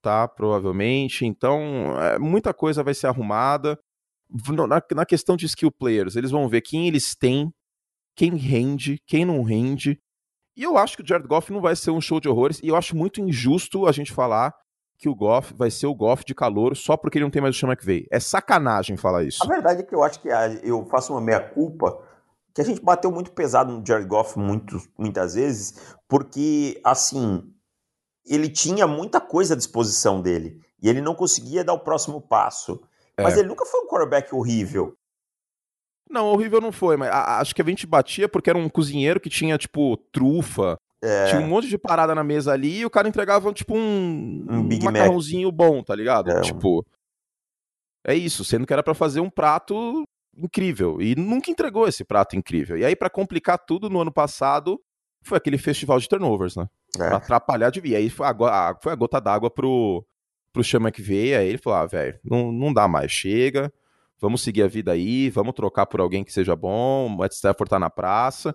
[0.00, 0.26] tá?
[0.28, 1.26] Provavelmente.
[1.26, 1.60] Então,
[1.98, 3.78] é, muita coisa vai ser arrumada.
[4.68, 7.52] Na, na questão de skill players, eles vão ver quem eles têm,
[8.16, 9.98] quem rende, quem não rende.
[10.56, 12.60] E eu acho que o Jared Goff não vai ser um show de horrores.
[12.62, 14.54] E eu acho muito injusto a gente falar
[14.98, 17.56] que o Goff vai ser o Goff de calor só porque ele não tem mais
[17.56, 18.06] o Sean McVay.
[18.10, 19.42] É sacanagem falar isso.
[19.42, 20.28] A verdade é que eu acho que
[20.62, 21.98] eu faço uma meia-culpa
[22.54, 27.42] que a gente bateu muito pesado no Jared Goff muito, muitas vezes, porque, assim,
[28.34, 32.80] ele tinha muita coisa à disposição dele e ele não conseguia dar o próximo passo.
[33.16, 33.22] É.
[33.22, 34.96] Mas ele nunca foi um quarterback horrível.
[36.08, 39.20] Não, horrível não foi, mas a, acho que a gente batia porque era um cozinheiro
[39.20, 40.78] que tinha, tipo, trufa.
[41.02, 41.26] É.
[41.26, 44.58] Tinha um monte de parada na mesa ali e o cara entregava, tipo, um, um,
[44.58, 45.56] um macarrãozinho Mac.
[45.56, 46.30] bom, tá ligado?
[46.30, 46.84] É, tipo.
[48.04, 50.04] É isso, sendo que era para fazer um prato
[50.36, 51.00] incrível.
[51.00, 52.76] E nunca entregou esse prato incrível.
[52.76, 54.80] E aí, para complicar tudo, no ano passado,
[55.22, 56.66] foi aquele festival de turnovers, né?
[56.98, 57.14] É.
[57.14, 57.96] Atrapalhar de vir.
[57.96, 60.04] Aí foi a, foi a gota d'água pro,
[60.52, 61.38] pro Chama que veio.
[61.38, 63.72] Aí ele falou: ah, velho, não, não dá mais, chega.
[64.18, 67.06] Vamos seguir a vida aí, vamos trocar por alguém que seja bom.
[67.06, 68.54] O Matt Stafford tá na praça.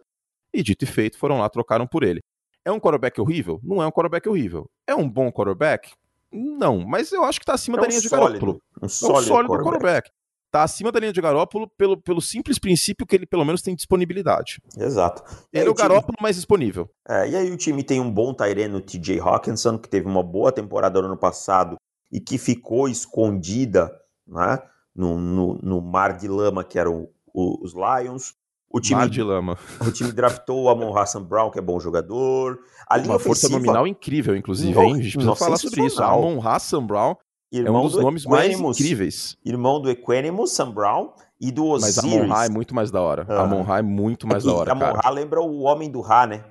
[0.54, 2.22] E dito e feito, foram lá, trocaram por ele.
[2.64, 3.60] É um quarterback horrível?
[3.64, 4.70] Não é um quarterback horrível.
[4.88, 5.92] É um bom quarterback?
[6.32, 8.62] Não, mas eu acho que tá acima é da linha de Garoppolo.
[8.82, 9.64] Um sólido, é um sólido quarterback.
[9.64, 10.12] quarterback
[10.56, 13.76] tá acima da linha de Garópolo pelo, pelo simples princípio que ele pelo menos tem
[13.76, 14.62] disponibilidade.
[14.78, 15.22] Exato.
[15.52, 15.90] Ele é o time...
[15.90, 16.90] Garópolo mais disponível.
[17.08, 20.54] É, e aí o time tem um bom Tyreno TJ Hawkinson, que teve uma boa
[20.54, 21.76] temporada no ano passado
[22.10, 23.92] e que ficou escondida
[24.26, 24.60] né,
[24.96, 28.34] no, no, no mar de lama que eram os Lions.
[28.72, 29.58] O time, Mar de lama.
[29.86, 32.60] O time draftou o Amon Hassan Brown, que é bom jogador.
[32.90, 33.36] A linha Uma ofensiva...
[33.36, 34.94] força nominal incrível, inclusive, hein?
[34.94, 36.04] A gente precisa falar sobre isso.
[36.04, 37.16] Amon Hassan Brown
[37.52, 39.38] Irmão é um dos nomes Equanimus, mais incríveis.
[39.46, 41.96] Irmão do Equanimus, Sam Brown, e do Osiris.
[41.96, 43.26] Mas Amon Ra é muito mais da hora.
[43.30, 43.40] Uhum.
[43.40, 46.44] Amon Ra é muito mais da hora, Amon Ra lembra o Homem do Ra, né?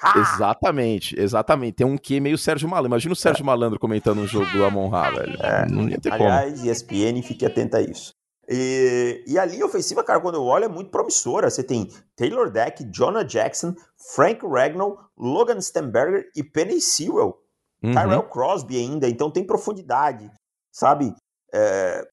[0.00, 0.18] Ha!
[0.20, 1.74] Exatamente, exatamente.
[1.74, 2.90] Tem um que meio Sérgio Malandro.
[2.90, 3.46] Imagina o Sérgio é.
[3.46, 5.36] Malandro comentando um jogo do Amon Ra, velho.
[5.40, 5.66] É.
[5.68, 6.70] Não ia ter Aliás, como.
[6.70, 8.12] ESPN, fique atento a isso.
[8.48, 11.50] E, e a linha ofensiva, cara, quando eu olho, é muito promissora.
[11.50, 13.74] Você tem Taylor Deck, Jonah Jackson,
[14.14, 17.36] Frank Ragnall, Logan Stenberger e Penny Sewell.
[17.82, 17.92] Uhum.
[17.92, 20.30] Tyrell Crosby ainda, então tem profundidade,
[20.72, 21.14] sabe?
[21.52, 22.06] É,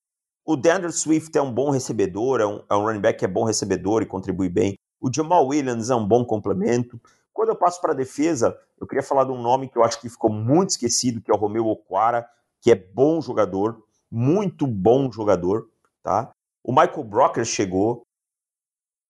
[0.45, 3.27] o DeAndre Swift é um bom recebedor, é um, é um running back que é
[3.27, 4.75] bom recebedor e contribui bem.
[5.01, 7.01] O Jamal Williams é um bom complemento.
[7.33, 9.99] Quando eu passo para a defesa, eu queria falar de um nome que eu acho
[9.99, 12.27] que ficou muito esquecido, que é o Romeu Okwara,
[12.61, 15.67] que é bom jogador, muito bom jogador,
[16.03, 16.31] tá?
[16.63, 18.03] O Michael Brocker chegou,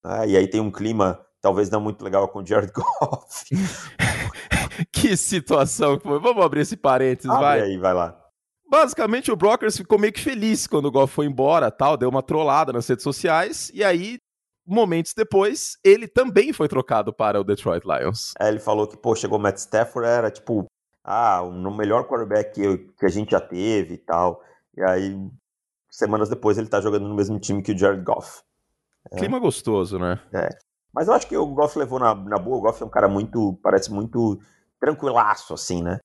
[0.04, 0.28] né?
[0.30, 3.46] e aí tem um clima talvez não muito legal com o Jared Goff.
[4.92, 6.20] que situação que foi.
[6.20, 7.62] Vamos abrir esse parênteses, Abre vai.
[7.62, 8.22] aí, vai lá.
[8.70, 12.24] Basicamente, o Brockers ficou meio que feliz quando o Goff foi embora, tal, deu uma
[12.24, 14.18] trollada nas redes sociais, e aí,
[14.66, 18.34] momentos depois, ele também foi trocado para o Detroit Lions.
[18.40, 20.66] É, ele falou que, pô, chegou o Matt Stafford, era tipo,
[21.04, 24.42] ah, o melhor quarterback que, que a gente já teve e tal.
[24.76, 25.16] E aí,
[25.92, 28.42] semanas depois, ele tá jogando no mesmo time que o Jared Goff.
[29.12, 29.18] É.
[29.18, 30.20] Clima gostoso, né?
[30.34, 30.50] É.
[30.92, 32.58] Mas eu acho que o Goff levou na, na boa.
[32.58, 34.40] O Goff é um cara muito, parece muito
[34.86, 36.00] tranquilaço, assim, né?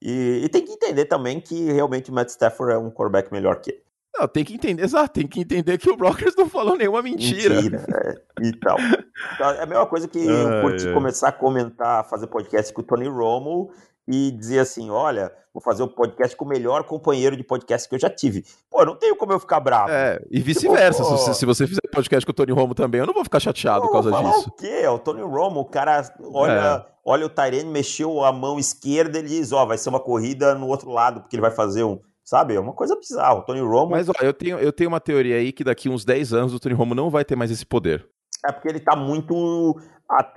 [0.00, 3.60] E, e, tem que entender também que realmente o Matt Stafford é um quarterback melhor
[3.60, 3.82] que ele.
[4.14, 7.54] Não, tem que entender, exato, tem que entender que o Brockers não falou nenhuma mentira.
[7.54, 8.76] Mentira, é, e tal.
[9.34, 12.84] Então, é a mesma coisa que eu curti começar a comentar, fazer podcast com o
[12.84, 13.70] Tony Romo
[14.06, 17.94] e dizer assim: olha, vou fazer um podcast com o melhor companheiro de podcast que
[17.94, 18.44] eu já tive.
[18.70, 19.90] Pô, não tenho como eu ficar bravo.
[19.90, 21.02] É, e vice-versa.
[21.02, 23.40] Tipo, se, se, você fizer podcast com o Tony Romo também, eu não vou ficar
[23.40, 24.48] chateado por causa disso.
[24.48, 24.86] O quê?
[24.86, 26.92] O Tony Romo, o cara olha, é.
[27.04, 30.54] olha o Tyrene, mexeu a mão esquerda, ele diz: ó, oh, vai ser uma corrida
[30.54, 31.98] no outro lado, porque ele vai fazer um.
[32.24, 32.54] Sabe?
[32.54, 33.34] É uma coisa bizarra.
[33.34, 33.90] O Tony Romo.
[33.90, 36.60] Mas, ó, eu tenho, eu tenho uma teoria aí que daqui uns 10 anos o
[36.60, 38.08] Tony Romo não vai ter mais esse poder.
[38.46, 39.80] É porque ele tá muito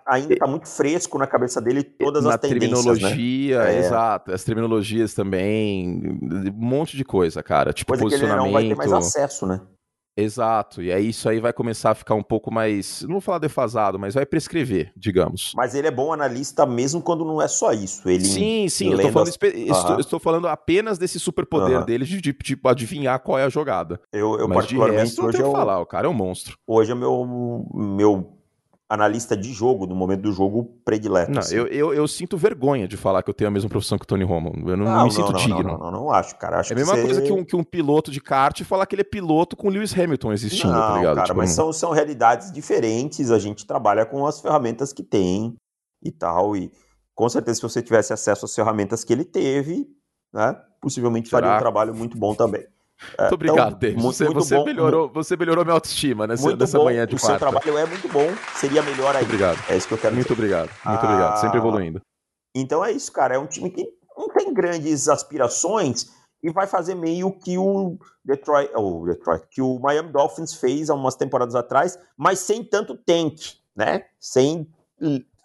[0.06, 2.86] ainda está muito fresco na cabeça dele todas na as tendências.
[2.86, 2.94] Né?
[2.94, 3.80] terminologia, né?
[3.80, 4.32] exato.
[4.32, 7.74] As terminologias também, um monte de coisa, cara.
[7.74, 8.54] Tipo, coisa posicionamento.
[8.54, 9.60] Que ele não vai ter mais acesso, né?
[10.18, 13.40] Exato, e aí isso aí vai começar a ficar um pouco mais, não vou falar
[13.40, 15.52] defasado, mas vai prescrever, digamos.
[15.56, 18.08] Mas ele é bom analista mesmo quando não é só isso.
[18.08, 19.38] Ele sim, sim, eu tô falando, as...
[19.42, 21.86] estou, estou, falando apenas desse superpoder uhum.
[21.86, 24.00] dele de, de, tipo, adivinhar qual é a jogada.
[24.14, 25.52] Eu, eu mas particularmente, de resto, hoje eu...
[25.52, 26.58] falar, o cara é um monstro.
[26.66, 28.35] Hoje é o meu, meu
[28.90, 31.32] analista de jogo, no momento do jogo predileto.
[31.32, 31.56] Não, assim.
[31.56, 34.08] eu, eu, eu, sinto vergonha de falar que eu tenho a mesma profissão que o
[34.08, 34.54] Tony Romo.
[34.70, 35.64] Eu não, não, não me sinto não, digno.
[35.64, 36.60] Não, não, não, acho, cara.
[36.60, 37.28] Acho é a mesma que coisa você...
[37.28, 40.34] que, um, que um piloto de kart falar que ele é piloto com Lewis Hamilton
[40.34, 41.16] existindo, tá não, tá ligado?
[41.16, 45.56] Cara, tipo, mas são, são realidades diferentes, a gente trabalha com as ferramentas que tem
[46.04, 46.72] e tal, e
[47.16, 49.88] com certeza se você tivesse acesso às ferramentas que ele teve,
[50.32, 51.42] né, possivelmente Será?
[51.42, 52.64] faria um trabalho muito bom também.
[53.20, 54.02] Muito obrigado, então, David.
[54.02, 57.06] Muito, você, muito você bom, melhorou, você melhorou minha autoestima nessa, muito nessa bom, manhã
[57.06, 57.36] de o quarta.
[57.36, 59.24] O seu trabalho é muito bom, seria melhor aí.
[59.24, 59.60] Muito obrigado.
[59.70, 60.34] É isso que eu quero Muito dizer.
[60.34, 61.42] obrigado, muito ah, obrigado.
[61.42, 62.02] Sempre evoluindo.
[62.56, 63.36] Então é isso, cara.
[63.36, 63.86] É um time que
[64.18, 66.10] não tem grandes aspirações
[66.42, 70.94] e vai fazer meio que o Detroit, oh, Detroit, que o Miami Dolphins fez há
[70.94, 73.40] umas temporadas atrás, mas sem tanto tank,
[73.76, 74.06] né?
[74.20, 74.70] Sem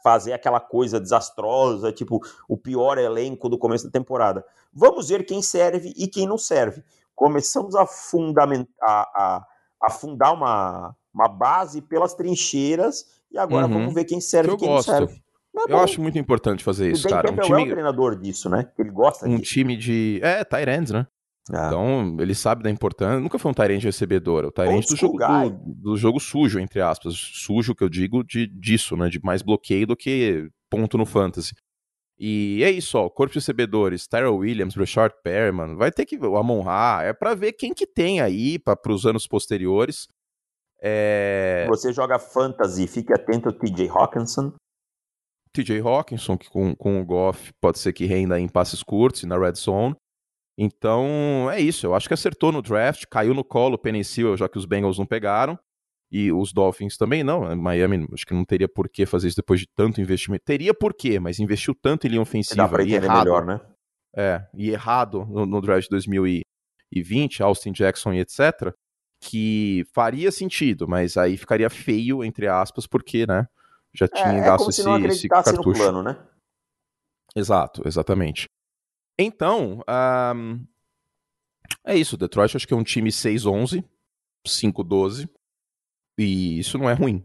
[0.02, 4.44] fazer aquela coisa desastrosa, tipo o pior elenco do começo da temporada.
[4.72, 6.82] Vamos ver quem serve e quem não serve.
[7.20, 8.66] Começamos a, fundamentar,
[9.14, 9.44] a,
[9.82, 13.74] a, fundar uma, uma base pelas trincheiras e agora uhum.
[13.74, 14.90] vamos ver quem serve e quem gosto.
[14.90, 15.22] não serve.
[15.68, 17.30] eu acho muito importante fazer isso, cara.
[17.30, 17.60] Um time...
[17.60, 18.70] é um treinador disso, né?
[18.78, 19.52] Ele gosta Um disso.
[19.52, 20.18] time de...
[20.22, 21.06] É, Tyrands, né?
[21.52, 21.66] Ah.
[21.66, 23.20] Então, ele sabe da importância.
[23.20, 26.80] Nunca foi um Tyrande recebedor, é o Tyrande do jogo, do, do, jogo sujo, entre
[26.80, 27.14] aspas.
[27.14, 29.10] Sujo que eu digo de, disso, né?
[29.10, 31.52] De mais bloqueio do que ponto no fantasy.
[32.22, 33.08] E é isso, ó.
[33.08, 36.18] Corpo de recebedores, Tyrell Williams, Richard Perman, vai ter que.
[36.18, 40.06] O Amon Ra, é pra ver quem que tem aí para os anos posteriores.
[40.82, 41.64] É...
[41.68, 44.52] Você joga fantasy, fique atento ao TJ Hawkinson.
[45.52, 49.26] TJ Hawkinson, que com, com o Goff pode ser que renda em passes curtos e
[49.26, 49.96] na red zone.
[50.58, 51.86] Então, é isso.
[51.86, 54.98] Eu acho que acertou no draft, caiu no colo o Penicil, já que os Bengals
[54.98, 55.58] não pegaram.
[56.12, 57.54] E os Dolphins também não.
[57.56, 60.44] Miami acho que não teria por que fazer isso depois de tanto investimento.
[60.44, 62.56] Teria por quê, mas investiu tanto em linha ofensiva.
[62.56, 63.60] Dá pra e errado, melhor, né?
[64.16, 68.74] É, e errado no, no draft de 2020, Austin Jackson e etc.,
[69.22, 73.46] que faria sentido, mas aí ficaria feio, entre aspas, porque, né,
[73.92, 75.68] já é, tinha é, gasto é esse, esse cartucho.
[75.68, 76.18] No plano, né?
[77.36, 78.48] Exato, exatamente.
[79.18, 79.84] Então,
[80.34, 80.66] um,
[81.84, 82.16] é isso.
[82.16, 83.84] Detroit acho que é um time 6-11,
[84.46, 85.28] 5-12.
[86.20, 87.24] E isso não é ruim.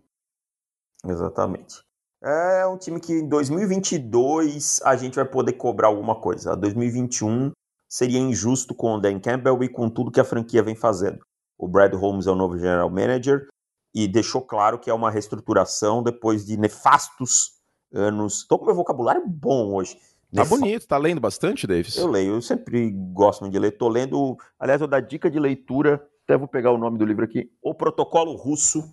[1.06, 1.84] Exatamente.
[2.24, 6.54] É um time que em 2022 a gente vai poder cobrar alguma coisa.
[6.54, 7.52] A 2021
[7.90, 11.20] seria injusto com o Dan Campbell e com tudo que a franquia vem fazendo.
[11.58, 13.48] O Brad Holmes é o novo general manager
[13.94, 17.52] e deixou claro que é uma reestruturação depois de nefastos
[17.94, 18.40] anos.
[18.40, 19.98] Estou com meu vocabulário bom hoje.
[20.34, 21.96] Tá bonito, tá lendo bastante, Davis?
[21.96, 23.78] Eu leio, eu sempre gosto de ler.
[23.78, 27.24] Tô lendo, aliás, eu dar dica de leitura, até vou pegar o nome do livro
[27.24, 28.84] aqui, O Protocolo Russo,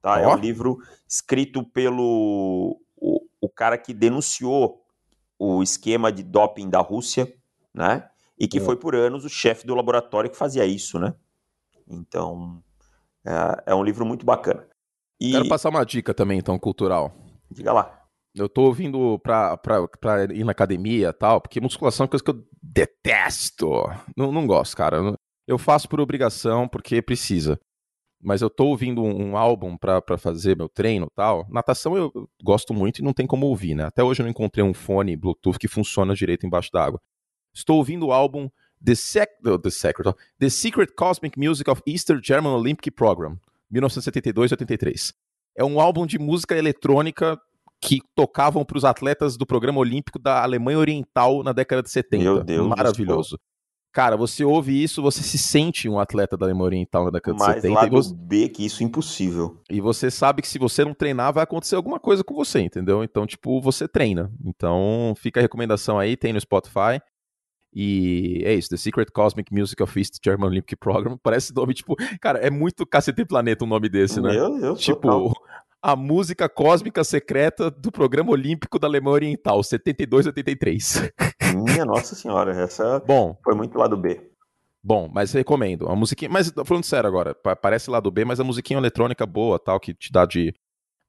[0.00, 0.14] tá?
[0.14, 0.18] Oh.
[0.18, 4.82] É um livro escrito pelo o, o cara que denunciou
[5.38, 7.32] o esquema de doping da Rússia,
[7.72, 8.08] né?
[8.38, 8.64] E que oh.
[8.64, 11.14] foi por anos o chefe do laboratório que fazia isso, né?
[11.86, 12.62] Então,
[13.24, 14.66] é, é um livro muito bacana.
[15.20, 15.32] E...
[15.32, 17.14] Quero passar uma dica também, então, cultural.
[17.50, 17.98] Diga lá.
[18.34, 22.22] Eu tô ouvindo pra, pra, pra ir na academia e tal, porque musculação é coisa
[22.24, 23.68] que eu detesto.
[24.16, 25.14] Não, não gosto, cara.
[25.48, 27.58] Eu faço por obrigação, porque precisa.
[28.20, 31.46] Mas eu tô ouvindo um, um álbum pra, pra fazer meu treino e tal.
[31.48, 33.84] Natação eu gosto muito e não tem como ouvir, né?
[33.84, 37.00] Até hoje eu não encontrei um fone Bluetooth que funciona direito embaixo d'água.
[37.54, 38.50] Estou ouvindo o álbum
[38.84, 43.38] The, Sec The, Secret, The Secret Cosmic Music of Easter German Olympic Program,
[43.72, 45.14] 1972-83.
[45.56, 47.40] É um álbum de música eletrônica
[47.80, 52.22] que tocavam para os atletas do programa olímpico da Alemanha Oriental na década de 70.
[52.22, 52.68] Meu Deus.
[52.68, 53.38] Maravilhoso.
[53.92, 57.48] Cara, você ouve isso, você se sente um atleta da Alemanha Oriental na década Mas
[57.48, 57.74] de 70.
[57.74, 58.14] Mas lá você...
[58.14, 59.60] B que isso é impossível.
[59.70, 63.02] E você sabe que se você não treinar, vai acontecer alguma coisa com você, entendeu?
[63.02, 64.30] Então, tipo, você treina.
[64.44, 67.00] Então, fica a recomendação aí, tem no Spotify.
[67.74, 71.18] E é isso, The Secret Cosmic Music of East German Olympic Program.
[71.22, 74.32] Parece nome, tipo, cara, é muito Cacete Planeta um nome desse, né?
[74.32, 75.32] Meu Deus, tipo, total
[75.80, 81.12] a música cósmica secreta do programa olímpico da Alemanha Oriental, 72-83.
[81.54, 84.30] Minha Nossa Senhora, essa Bom, foi muito lado B.
[84.82, 85.88] Bom, mas recomendo.
[85.88, 86.30] A musiquinha.
[86.30, 90.12] Mas falando sério agora, parece lado B, mas a musiquinha eletrônica boa, tal, que te
[90.12, 90.54] dá de.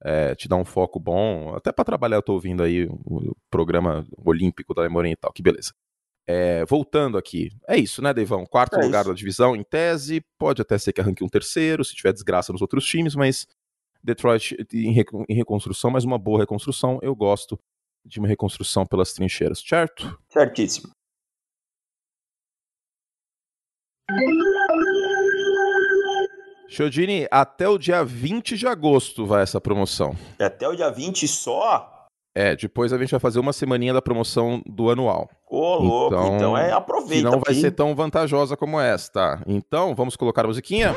[0.02, 1.54] É, te dá um foco bom.
[1.54, 5.72] Até para trabalhar, eu tô ouvindo aí o programa olímpico da Alemanha Oriental, que beleza.
[6.26, 8.46] É, voltando aqui, é isso, né, Devão?
[8.46, 9.10] Quarto é lugar isso.
[9.10, 12.62] da divisão, em tese, pode até ser que arranque um terceiro, se tiver desgraça nos
[12.62, 13.46] outros times, mas
[14.02, 16.98] Detroit em, em reconstrução, mas uma boa reconstrução.
[17.02, 17.58] Eu gosto
[18.04, 20.18] de uma reconstrução pelas trincheiras, certo?
[20.28, 20.90] Certíssimo.
[26.68, 30.16] Chodini, até o dia 20 de agosto vai essa promoção.
[30.38, 32.06] Até o dia 20 só?
[32.34, 35.28] É, depois a gente vai fazer uma semaninha da promoção do anual.
[35.48, 37.28] Ô, louco, então, então é aproveita.
[37.28, 39.42] Não vai ser tão vantajosa como esta.
[39.46, 40.94] Então, vamos colocar a musiquinha?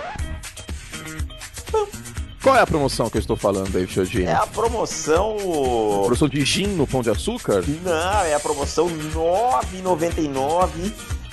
[2.43, 4.25] Qual é a promoção que eu estou falando, Dave Chodini?
[4.25, 5.37] É a promoção.
[5.37, 7.63] A promoção de gin no pão de açúcar?
[7.81, 10.91] Não, é a promoção 9,99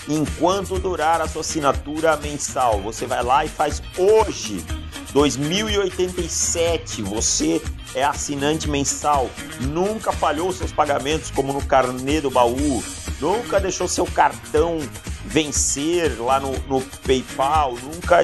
[0.09, 2.81] enquanto durar a sua assinatura mensal.
[2.83, 4.65] Você vai lá e faz hoje.
[5.13, 7.61] 2087, você
[7.97, 9.29] é assinante mensal,
[9.61, 12.81] nunca falhou seus pagamentos como no carnê do baú,
[13.21, 14.79] nunca deixou seu cartão
[15.25, 18.21] vencer lá no, no PayPal, nunca,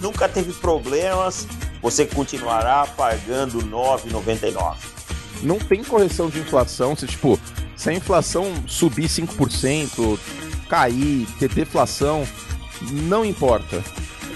[0.00, 1.48] nunca teve problemas
[1.82, 4.76] você continuará pagando R$ 9,99.
[5.42, 7.38] Não tem correção de inflação, se tipo,
[7.76, 10.18] se a inflação subir 5%,
[10.68, 12.26] cair, ter deflação,
[12.80, 13.82] não importa.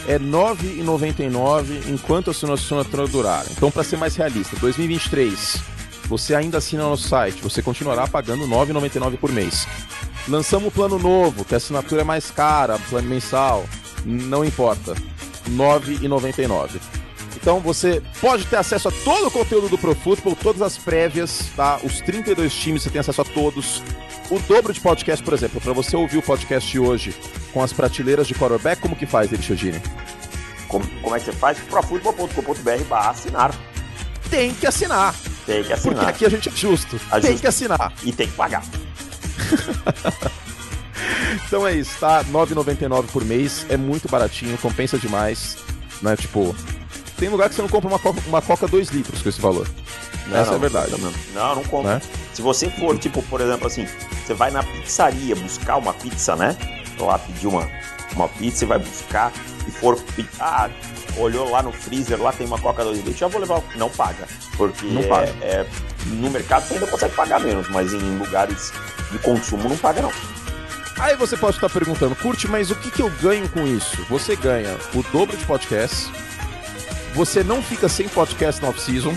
[0.08, 3.44] É R$ 9,99 enquanto a sua assinatura durar.
[3.50, 5.60] Então, para ser mais realista, 2023,
[6.08, 9.66] você ainda assina no nosso site, você continuará pagando R$ 9,99 por mês.
[10.28, 13.64] Lançamos um plano novo, que a assinatura é mais cara, plano mensal,
[14.04, 14.92] não importa.
[14.92, 17.05] R$ 9,99.
[17.46, 21.44] Então você pode ter acesso a todo o conteúdo do Pro Football, todas as prévias,
[21.54, 21.78] tá?
[21.84, 23.84] Os 32 times você tem acesso a todos.
[24.28, 27.14] O dobro de podcast, por exemplo, para você ouvir o podcast hoje
[27.52, 29.80] com as prateleiras de quarterback, como que faz, David Chodini?
[30.66, 31.56] Como, como é que você faz?
[31.60, 33.54] profutbol.com.br barra assinar.
[34.28, 35.14] Tem que assinar.
[35.46, 35.94] Tem que assinar.
[35.98, 37.00] Porque aqui a gente é justo.
[37.12, 37.42] A tem justo.
[37.42, 37.92] que assinar.
[38.02, 38.64] E tem que pagar.
[41.46, 42.22] então é isso, tá?
[42.22, 43.64] R$ 9,99 por mês.
[43.68, 45.58] É muito baratinho, compensa demais.
[46.02, 46.16] Né?
[46.16, 46.56] Tipo,
[47.16, 49.66] tem lugar que você não compra uma Coca, uma Coca 2 litros com esse valor.
[50.26, 50.90] Não, Essa não, é a verdade.
[50.90, 51.94] Não, não, não compra.
[51.94, 52.02] Né?
[52.34, 53.86] Se você for, tipo, por exemplo, assim,
[54.24, 56.56] você vai na pizzaria buscar uma pizza, né?
[56.98, 57.68] Lá pedir uma,
[58.14, 59.32] uma pizza e vai buscar
[59.66, 59.98] e for.
[60.40, 60.68] Ah,
[61.16, 63.62] olhou lá no freezer, lá tem uma Coca 2 litros, já vou levar.
[63.76, 64.26] Não paga.
[64.56, 65.34] Porque não paga.
[65.40, 65.66] É, é,
[66.06, 68.72] no mercado você ainda consegue pagar menos, mas em lugares
[69.10, 70.12] de consumo não paga, não.
[70.98, 74.02] Aí você pode estar perguntando, curte, mas o que, que eu ganho com isso?
[74.08, 76.10] Você ganha o dobro de podcasts
[77.16, 79.14] você não fica sem podcast no off-season.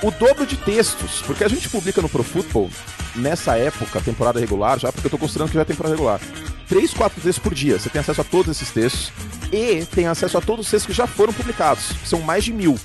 [0.00, 2.70] O dobro de textos, porque a gente publica no Pro Football,
[3.16, 6.20] nessa época, temporada regular, já porque eu tô considerando que já é temporada regular.
[6.68, 7.78] 3, 4 textos por dia.
[7.80, 9.12] Você tem acesso a todos esses textos.
[9.52, 11.90] E tem acesso a todos os textos que já foram publicados.
[12.04, 12.78] São mais de mil.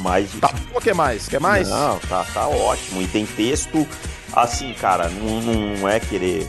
[0.00, 0.38] Mais de...
[0.38, 1.28] Tá bom, quer mais?
[1.28, 1.68] Quer mais?
[1.68, 3.02] Não, tá, tá ótimo.
[3.02, 3.86] E tem texto,
[4.32, 6.48] assim, cara, não, não é querer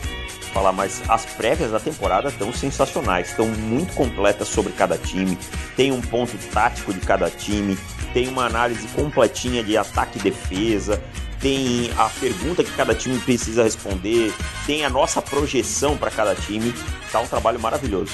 [0.52, 5.36] falar, mas as prévias da temporada estão sensacionais, estão muito completas sobre cada time,
[5.76, 7.76] tem um ponto tático de cada time,
[8.12, 11.02] tem uma análise completinha de ataque e defesa,
[11.40, 14.32] tem a pergunta que cada time precisa responder,
[14.66, 16.72] tem a nossa projeção para cada time,
[17.10, 18.12] tá um trabalho maravilhoso.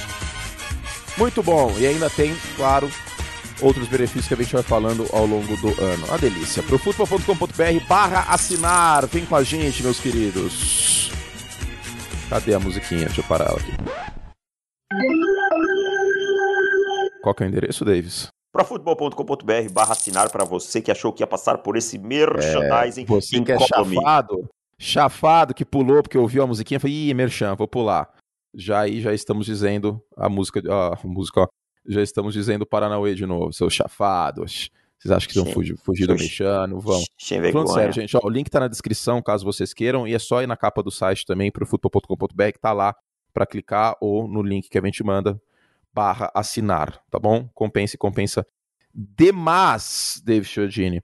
[1.17, 2.89] Muito bom, e ainda tem, claro,
[3.61, 6.11] outros benefícios que a gente vai falando ao longo do ano.
[6.11, 6.63] A delícia.
[6.63, 9.05] Profutbol.com.br barra assinar.
[9.07, 11.11] Vem com a gente, meus queridos.
[12.29, 13.05] Cadê a musiquinha?
[13.05, 13.71] Deixa eu parar ela aqui.
[17.21, 18.29] Qual que é o endereço, Davis?
[18.51, 23.03] profutbol.com.br barra assinar para você que achou que ia passar por esse merchandising.
[23.03, 27.55] É, você que é chafado, chafado que pulou porque ouviu a musiquinha, falou, ih, merchan,
[27.55, 28.09] vou pular.
[28.53, 31.47] Já aí já estamos dizendo a música, a música, ó,
[31.87, 34.69] já estamos dizendo Paranauê de novo, seus chafados.
[34.99, 36.79] Vocês acham que vão fugir, fugir do mexano?
[36.79, 37.01] Vão.
[37.53, 40.43] Falando sério, gente, ó, o link tá na descrição, caso vocês queiram, e é só
[40.43, 42.93] ir na capa do site também, pro futebol.com.br, que tá lá
[43.33, 45.41] para clicar, ou no link que a gente manda,
[45.93, 47.49] barra assinar, tá bom?
[47.53, 48.45] Compensa e compensa
[48.93, 51.01] demais, David Chiodini.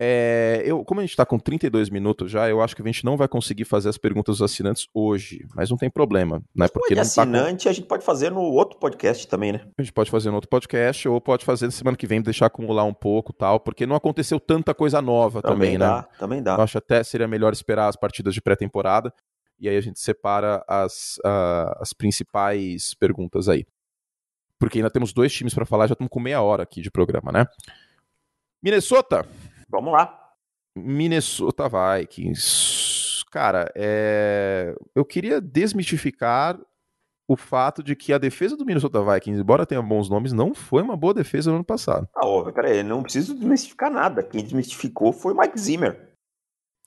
[0.00, 3.04] É, eu, como a gente está com 32 minutos já, eu acho que a gente
[3.04, 6.68] não vai conseguir fazer as perguntas dos assinantes hoje, mas não tem problema, né?
[6.68, 9.66] Porque não assinante tá a gente pode fazer no outro podcast também, né?
[9.76, 12.46] A gente pode fazer no outro podcast ou pode fazer na semana que vem, deixar
[12.46, 16.04] acumular um pouco tal, porque não aconteceu tanta coisa nova também, também dá, né?
[16.16, 16.54] Também dá.
[16.54, 19.12] Eu acho até seria melhor esperar as partidas de pré-temporada
[19.58, 23.66] e aí a gente separa as, uh, as principais perguntas aí.
[24.60, 27.32] Porque ainda temos dois times para falar, já estamos com meia hora aqui de programa,
[27.32, 27.46] né?
[28.62, 29.26] Minnesota
[29.68, 30.32] Vamos lá.
[30.76, 33.24] Minnesota Vikings.
[33.30, 34.74] Cara, é...
[34.94, 36.58] eu queria desmistificar
[37.28, 40.82] o fato de que a defesa do Minnesota Vikings, embora tenha bons nomes, não foi
[40.82, 42.08] uma boa defesa no ano passado.
[42.16, 44.22] Ah, óbvio, peraí, não preciso desmistificar nada.
[44.22, 46.08] Quem desmistificou foi o Mike Zimmer.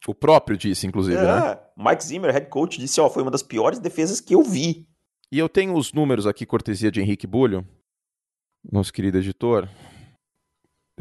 [0.07, 1.59] O próprio disse, inclusive, é, né?
[1.77, 4.87] Mike Zimmer, head coach, disse, ó, foi uma das piores defesas que eu vi.
[5.31, 7.63] E eu tenho os números aqui, cortesia de Henrique Bulho,
[8.69, 9.69] nosso querido editor.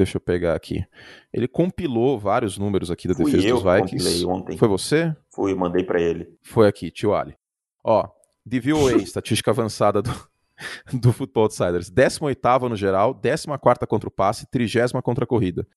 [0.01, 0.83] Deixa eu pegar aqui.
[1.31, 4.25] Ele compilou vários números aqui da Fui defesa eu dos Vikings.
[4.25, 4.57] ontem.
[4.57, 5.15] Foi você?
[5.29, 6.27] Fui, mandei para ele.
[6.41, 7.35] Foi aqui, tio Ali.
[7.83, 8.09] Ó,
[8.43, 10.11] DVOA, estatística avançada do,
[10.91, 11.91] do Football Outsiders.
[11.91, 13.45] 18 no geral, 14
[13.87, 15.67] contra o passe, 30 contra a corrida.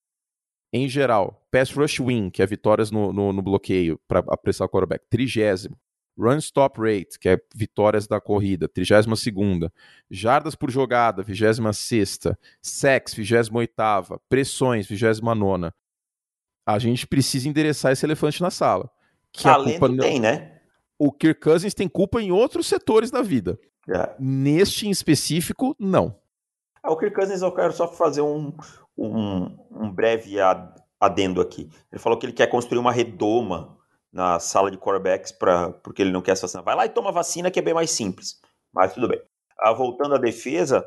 [0.73, 4.71] Em geral, pass rush win, que é vitórias no, no, no bloqueio para apressar o
[4.71, 5.69] quarterback, 30
[6.17, 9.71] Run stop rate, que é vitórias da corrida, 32
[10.11, 12.21] Jardas por jogada, 26
[12.63, 13.73] Sex, 28
[14.29, 15.73] Pressões, 29
[16.65, 18.91] A gente precisa endereçar esse elefante na sala.
[19.33, 20.61] Que Talento a culpa tem, né?
[20.97, 23.59] O Kirk Cousins tem culpa em outros setores da vida.
[23.89, 24.15] É.
[24.19, 26.17] Neste em específico, não.
[26.83, 28.53] Ah, o Kirk Cousins eu quero só fazer um,
[28.97, 30.37] um, um breve
[31.01, 31.69] adendo aqui.
[31.91, 33.77] Ele falou que ele quer construir uma redoma
[34.15, 36.65] na sala de quarterbacks pra, porque ele não quer se vacinar.
[36.65, 38.41] Vai lá e toma vacina que é bem mais simples.
[38.73, 39.21] Mas tudo bem.
[39.59, 40.87] Ah, voltando à defesa.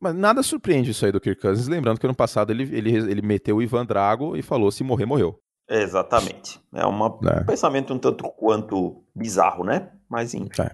[0.00, 1.66] Mas nada surpreende isso aí do Kirk Cousins.
[1.66, 5.06] Lembrando que ano passado ele, ele, ele meteu o Ivan Drago e falou: se morrer,
[5.06, 5.40] morreu.
[5.68, 6.60] Exatamente.
[6.72, 7.40] É uma, é.
[7.40, 9.90] um pensamento um tanto quanto bizarro, né?
[10.08, 10.62] Mas enfim.
[10.62, 10.70] É.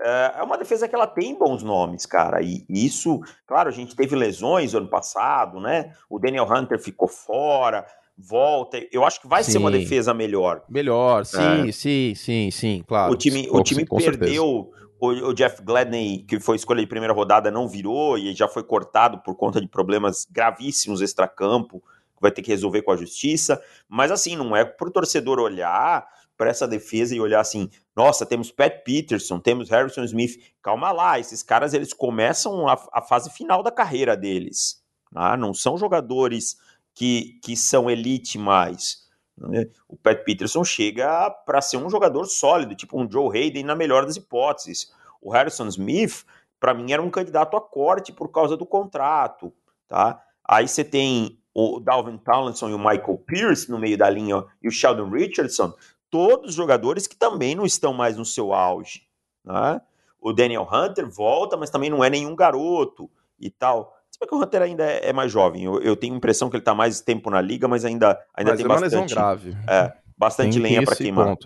[0.00, 0.34] é.
[0.38, 2.40] É uma defesa que ela tem bons nomes, cara.
[2.42, 5.92] E isso, claro, a gente teve lesões ano passado, né?
[6.08, 7.84] O Daniel Hunter ficou fora,
[8.16, 8.80] volta.
[8.92, 9.52] Eu acho que vai sim.
[9.52, 10.62] ser uma defesa melhor.
[10.68, 11.72] Melhor, sim, é.
[11.72, 13.12] sim, sim, sim, claro.
[13.12, 14.70] O time, o time perdeu.
[15.00, 18.62] O, o, Jeff Gladney, que foi escolha de primeira rodada, não virou e já foi
[18.62, 21.82] cortado por conta de problemas gravíssimos extracampo
[22.24, 23.62] vai ter que resolver com a justiça.
[23.88, 26.06] Mas assim, não é para o torcedor olhar
[26.36, 30.40] para essa defesa e olhar assim, nossa, temos Pat Peterson, temos Harrison Smith.
[30.62, 34.82] Calma lá, esses caras eles começam a, a fase final da carreira deles.
[35.12, 35.36] Tá?
[35.36, 36.56] Não são jogadores
[36.94, 39.04] que, que são elite mais.
[39.36, 39.66] Né?
[39.88, 44.06] O Pat Peterson chega para ser um jogador sólido, tipo um Joe Hayden na melhor
[44.06, 44.92] das hipóteses.
[45.20, 46.24] O Harrison Smith,
[46.60, 49.52] para mim, era um candidato a corte por causa do contrato.
[49.88, 50.22] Tá?
[50.44, 54.68] Aí você tem o Dalvin Tomlinson e o Michael Pierce no meio da linha e
[54.68, 55.72] o Sheldon Richardson,
[56.10, 59.06] todos jogadores que também não estão mais no seu auge.
[59.44, 59.80] Né?
[60.20, 63.96] O Daniel Hunter volta, mas também não é nenhum garoto e tal.
[64.14, 66.54] Se que o Hunter ainda é, é mais jovem, eu, eu, tenho a impressão que
[66.54, 68.92] ele está mais tempo na liga, mas ainda, ainda mas tem é bastante.
[68.92, 69.56] Lesão grave.
[69.68, 71.36] É, bastante tem lenha para queimar.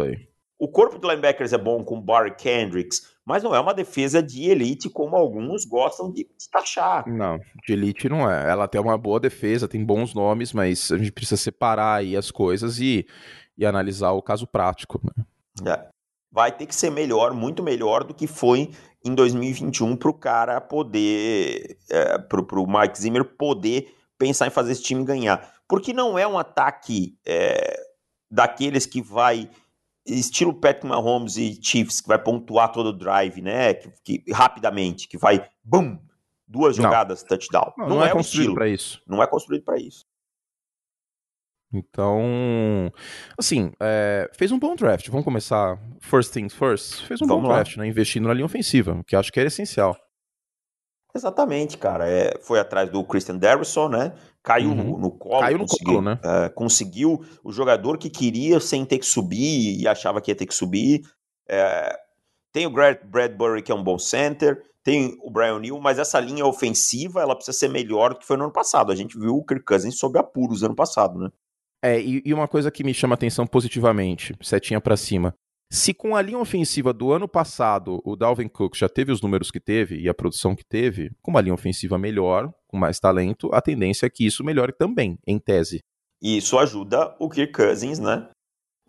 [0.59, 4.51] O corpo de linebackers é bom com Barry Kendricks, mas não é uma defesa de
[4.51, 7.09] elite como alguns gostam de taxar.
[7.09, 8.51] Não, de elite não é.
[8.51, 12.31] Ela tem uma boa defesa, tem bons nomes, mas a gente precisa separar aí as
[12.31, 13.07] coisas e,
[13.57, 15.01] e analisar o caso prático.
[15.03, 15.73] Né?
[15.73, 15.97] É.
[16.31, 18.70] Vai ter que ser melhor, muito melhor do que foi
[19.05, 24.72] em 2021 para o cara poder, é, para o Mike Zimmer poder pensar em fazer
[24.72, 25.55] esse time ganhar.
[25.66, 27.81] Porque não é um ataque é,
[28.31, 29.49] daqueles que vai
[30.07, 33.74] estilo Patrick Mahomes e Chiefs, que vai pontuar todo o drive, né?
[33.74, 35.99] Que, que rapidamente, que vai, bum,
[36.47, 37.29] duas jogadas, não.
[37.29, 37.72] touchdown.
[37.76, 39.03] Não, não, não é, é construído para isso.
[39.07, 40.07] Não é construído para isso.
[41.73, 42.91] Então,
[43.39, 45.09] assim, é, fez um bom draft.
[45.09, 47.05] Vamos começar first things first.
[47.07, 47.57] Fez um Vamos bom lá.
[47.57, 47.87] draft, né?
[47.87, 49.97] Investindo na linha ofensiva, que acho que era essencial.
[51.14, 52.09] Exatamente, cara.
[52.09, 54.12] É, foi atrás do Christian Derrisson, né?
[54.43, 54.77] Caiu uhum.
[54.77, 55.41] no, no, colo.
[55.41, 56.19] Caiu no colo, né?
[56.23, 60.47] É, conseguiu o jogador que queria sem ter que subir e achava que ia ter
[60.47, 61.03] que subir.
[61.47, 61.99] É,
[62.53, 64.62] tem o Brad Bradbury, que é um bom center.
[64.83, 68.39] Tem o Brian Neal, mas essa linha ofensiva ela precisa ser melhor do que foi
[68.39, 68.91] no ano passado.
[68.91, 71.29] A gente viu o Kirk Cousins sob apuros ano passado, né?
[71.83, 75.35] É, e, e uma coisa que me chama atenção positivamente, setinha para cima.
[75.70, 79.51] Se com a linha ofensiva do ano passado o Dalvin Cook já teve os números
[79.51, 83.51] que teve e a produção que teve, com uma linha ofensiva melhor, com mais talento,
[83.53, 85.81] a tendência é que isso melhore também, em tese.
[86.22, 88.29] E isso ajuda o Kirk Cousins, né?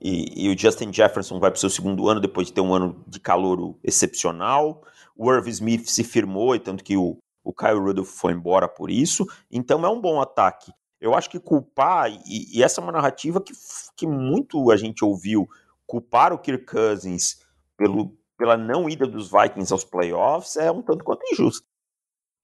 [0.02, 2.74] E, e o Justin Jefferson vai para o seu segundo ano depois de ter um
[2.74, 4.82] ano de calor excepcional.
[5.16, 8.90] O Irv Smith se firmou, e tanto que o, o Kyle Rudolph foi embora por
[8.90, 9.26] isso.
[9.52, 10.72] Então é um bom ataque.
[11.02, 13.54] Eu acho que culpar, e, e essa é uma narrativa que,
[13.96, 15.48] que muito a gente ouviu
[15.88, 17.40] culpar o Kirk Cousins
[17.78, 21.66] pelo, pela não ida dos Vikings aos playoffs é um tanto quanto injusto.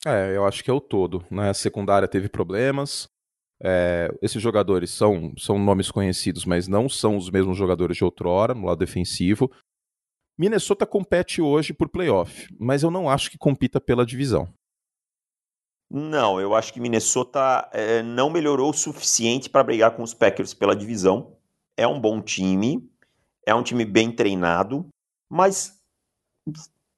[0.06, 1.26] É, eu acho que é o todo.
[1.30, 1.50] Né?
[1.50, 3.08] A secundária teve problemas.
[3.62, 8.54] É, esses jogadores são, são nomes conhecidos, mas não são os mesmos jogadores de outrora
[8.54, 9.52] no lado defensivo.
[10.38, 14.54] Minnesota compete hoje por playoff, mas eu não acho que compita pela divisão.
[15.98, 20.54] Não, eu acho que Minnesota é, não melhorou o suficiente para brigar com os Packers
[20.54, 21.38] pela divisão.
[21.78, 22.86] É um bom time,
[23.46, 24.86] é um time bem treinado,
[25.30, 25.80] mas,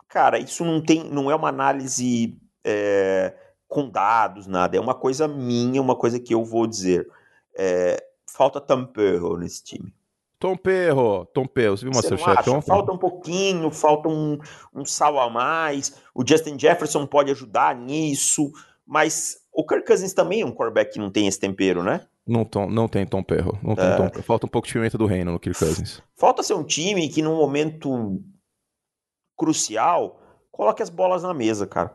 [0.08, 3.36] cara, isso não tem, não é uma análise é,
[3.68, 4.76] com dados, nada.
[4.76, 7.08] É uma coisa minha, uma coisa que eu vou dizer.
[7.56, 9.94] É, falta tampero nesse time.
[10.40, 12.66] Tom Perro, Tom Perro, você viu uma Masterchef ontem?
[12.66, 14.40] Falta um pouquinho, falta um,
[14.74, 16.02] um sal a mais.
[16.16, 18.52] O Justin Jefferson pode ajudar nisso,
[18.88, 22.08] mas o Kirk Cousins também é um quarterback que não tem esse tempero, né?
[22.26, 23.58] Não, tom, não tem Tom Perro.
[23.62, 24.10] Não é.
[24.10, 26.02] tom, falta um pouco de pimenta do reino no Kirk Cousins.
[26.16, 28.22] Falta ser um time que, num momento
[29.38, 30.20] crucial,
[30.52, 31.94] coloque as bolas na mesa, cara.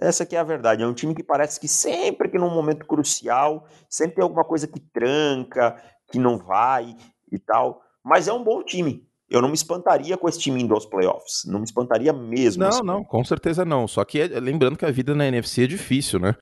[0.00, 0.82] Essa que é a verdade.
[0.82, 4.66] É um time que parece que sempre que num momento crucial, sempre tem alguma coisa
[4.66, 6.94] que tranca, que não vai
[7.32, 7.82] e tal.
[8.04, 9.07] Mas é um bom time.
[9.30, 11.44] Eu não me espantaria com esse time indo aos playoffs.
[11.46, 12.62] Não me espantaria mesmo.
[12.62, 13.86] Não, não, com certeza não.
[13.86, 16.34] Só que é, lembrando que a vida na NFC é difícil, né?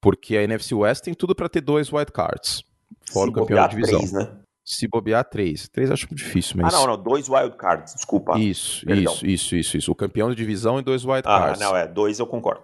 [0.00, 2.64] Porque a NFC West tem tudo para ter dois wild cards.
[3.12, 3.98] Fora Se o campeão da divisão.
[3.98, 4.40] Três, né?
[4.64, 5.68] Se bobear, três.
[5.68, 6.72] Três acho difícil, mas.
[6.72, 7.02] Ah, não, não.
[7.02, 8.38] Dois wildcards, desculpa.
[8.38, 9.12] Isso, Perdão.
[9.12, 9.92] isso, isso, isso, isso.
[9.92, 11.60] O campeão de divisão e dois wildcards.
[11.60, 11.88] Ah, não, é.
[11.88, 12.62] Dois eu concordo.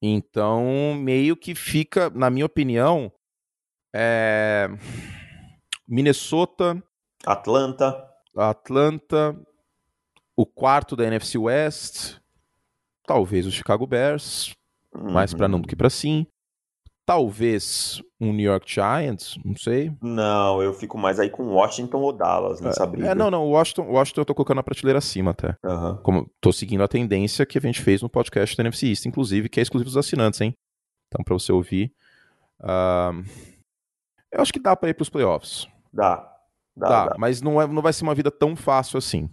[0.00, 3.12] Então, meio que fica, na minha opinião,
[3.94, 4.68] é...
[5.86, 6.82] Minnesota.
[7.26, 8.09] Atlanta.
[8.36, 9.36] Atlanta.
[10.36, 12.16] O quarto da NFC West.
[13.06, 14.54] Talvez o Chicago Bears.
[14.94, 15.12] Uhum.
[15.12, 16.26] Mais para não do que para sim
[17.10, 19.92] talvez um New York Giants, não sei.
[20.00, 23.08] Não, eu fico mais aí com Washington ou Dallas nessa briga.
[23.08, 25.56] É, não, não, Washington, Washington eu tô colocando na prateleira acima até.
[25.64, 25.96] Uhum.
[26.04, 29.48] Como tô seguindo a tendência que a gente fez no podcast da NFC East, inclusive,
[29.48, 30.54] que é exclusivo dos assinantes, hein?
[31.08, 31.92] Então, para você ouvir.
[32.60, 33.24] Uh,
[34.30, 35.66] eu acho que dá para ir pros playoffs.
[35.92, 36.29] Dá.
[36.76, 37.16] Dá, dá, dá.
[37.18, 39.28] mas não, é, não vai ser uma vida tão fácil assim.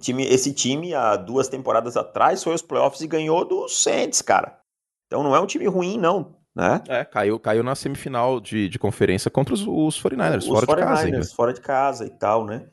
[0.00, 4.58] time, esse time, há duas temporadas atrás, foi aos playoffs e ganhou do Saints, cara.
[5.06, 6.36] Então não é um time ruim, não.
[6.54, 6.82] Né?
[6.88, 10.76] É, caiu, caiu na semifinal de, de conferência contra os, os 49ers, os fora 49ers,
[10.76, 11.04] de casa.
[11.04, 11.24] Ainda.
[11.24, 12.68] Fora de casa e tal, né?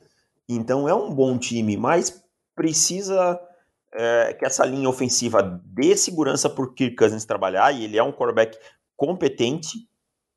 [0.48, 2.24] Então é um bom time, mas
[2.56, 3.40] precisa
[3.94, 8.12] é, que essa linha ofensiva dê segurança por Kirk Cousins trabalhar, e ele é um
[8.12, 8.58] quarterback
[8.96, 9.90] competente,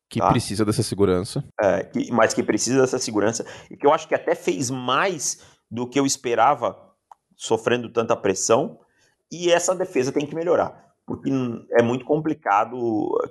[0.09, 0.29] que tá?
[0.29, 1.45] precisa dessa segurança.
[1.61, 5.41] É, que, mas que precisa dessa segurança e que eu acho que até fez mais
[5.71, 6.77] do que eu esperava,
[7.37, 8.79] sofrendo tanta pressão.
[9.31, 11.31] E essa defesa tem que melhorar, porque
[11.73, 12.77] é muito complicado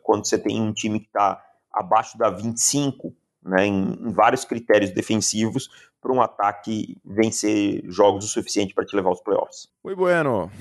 [0.04, 4.92] quando você tem um time que está abaixo da 25, né, em, em vários critérios
[4.92, 5.70] defensivos,
[6.02, 9.70] para um ataque vencer jogos o suficiente para te levar aos playoffs.
[9.84, 10.52] Oi, Bueno.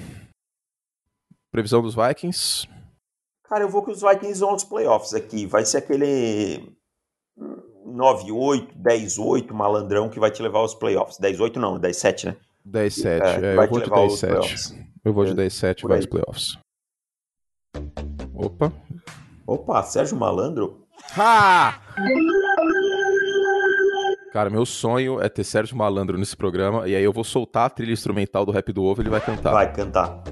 [1.50, 2.66] Previsão dos Vikings?
[3.53, 5.44] Cara, eu vou que os Vikings vão aos playoffs aqui.
[5.44, 6.74] Vai ser aquele
[7.86, 11.18] 9-8, 10-8 malandrão que vai te levar aos playoffs.
[11.18, 12.36] 10-8 não, 10-7, né?
[12.66, 14.86] 10-7, é, é, eu vou de 10-7.
[15.05, 16.59] Eu vou de 10-7 vai aos playoffs.
[18.34, 18.72] Opa.
[19.46, 20.86] Opa, Sérgio Malandro.
[21.14, 21.78] Ha!
[24.32, 27.70] Cara, meu sonho é ter Sérgio Malandro nesse programa e aí eu vou soltar a
[27.70, 29.53] trilha instrumental do Rap do Ovo e ele vai cantar.
[29.53, 30.24] Vai cantar.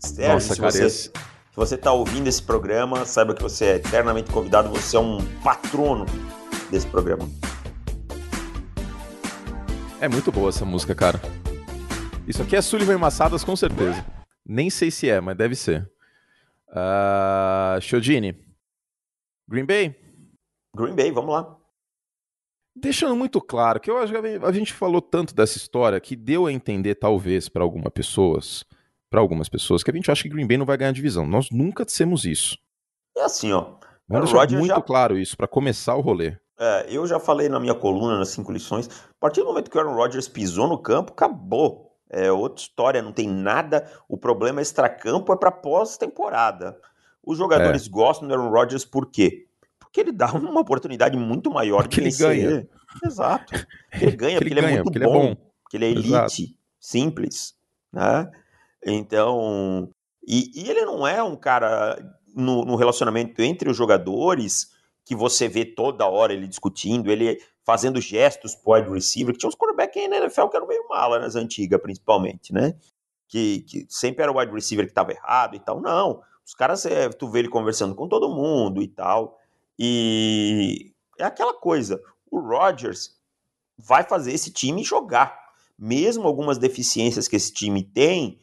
[0.00, 0.84] Sérgio, Nossa, se cara, você...
[0.84, 1.12] esse
[1.58, 6.06] você está ouvindo esse programa, saiba que você é eternamente convidado, você é um patrono
[6.70, 7.28] desse programa.
[10.00, 11.20] É muito boa essa música, cara.
[12.28, 14.06] Isso aqui é Sullivan e Massadas, com certeza.
[14.46, 15.90] Nem sei se é, mas deve ser.
[16.68, 18.38] Uh, Shodini.
[19.48, 19.96] Green Bay?
[20.76, 21.56] Green Bay, vamos lá.
[22.76, 26.46] Deixando muito claro que eu acho que a gente falou tanto dessa história que deu
[26.46, 28.64] a entender, talvez, para algumas pessoas,
[29.10, 31.26] para algumas pessoas que a gente acha que Green Bay não vai ganhar divisão.
[31.26, 32.58] Nós nunca dissemos isso.
[33.16, 33.74] É assim, ó.
[34.08, 34.80] Vamos deixar muito já...
[34.80, 36.36] claro isso para começar o rolê.
[36.58, 39.76] É, eu já falei na minha coluna, nas cinco lições, a partir do momento que
[39.76, 41.88] o Aaron Rodgers pisou no campo, acabou.
[42.10, 43.86] É outra história, não tem nada.
[44.08, 46.76] O problema extra-campo é para pós-temporada.
[47.22, 47.90] Os jogadores é.
[47.90, 49.46] gostam do Aaron Rodgers por quê?
[49.78, 52.30] Porque ele dá uma oportunidade muito maior porque de vencer.
[52.30, 52.68] ele ganha.
[53.04, 53.54] Exato.
[53.92, 56.34] Ele ganha, porque, ele, é muito bom, ele é bom, porque ele é elite, Exato.
[56.80, 57.54] simples.
[57.92, 58.30] Né?
[58.84, 59.90] Então,
[60.26, 61.98] e, e ele não é um cara
[62.34, 64.70] no, no, relacionamento entre os jogadores
[65.04, 69.48] que você vê toda hora ele discutindo, ele fazendo gestos pro wide receiver, que tinha
[69.48, 72.74] uns quarterbacks na NFL que eram meio mala nas antigas, principalmente, né?
[73.26, 75.80] Que, que sempre era o wide receiver que estava errado e tal.
[75.80, 79.38] Não, os caras, é, tu vê ele conversando com todo mundo e tal.
[79.78, 82.00] E é aquela coisa,
[82.30, 83.18] o Rodgers
[83.76, 85.38] vai fazer esse time jogar.
[85.78, 88.38] Mesmo algumas deficiências que esse time tem,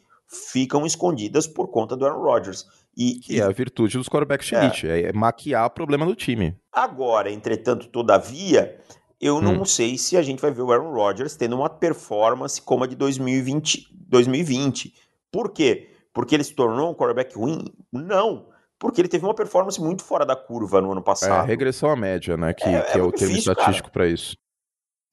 [0.52, 2.66] ficam escondidas por conta do Aaron Rodgers.
[2.98, 4.64] E, que é a virtude dos quarterbacks é.
[4.64, 6.58] elite, é maquiar o problema do time.
[6.72, 8.80] Agora, entretanto, todavia,
[9.20, 9.66] eu não hum.
[9.66, 12.96] sei se a gente vai ver o Aaron Rodgers tendo uma performance como a de
[12.96, 13.90] 2020.
[14.08, 14.94] 2020.
[15.32, 15.90] Por quê?
[16.14, 17.66] Porque ele se tornou um quarterback ruim?
[17.92, 18.48] Não.
[18.80, 21.44] Porque ele teve uma performance muito fora da curva no ano passado.
[21.44, 22.54] É, regressão à média, né?
[22.54, 24.38] Que é, que é, é o termo difícil, estatístico para isso.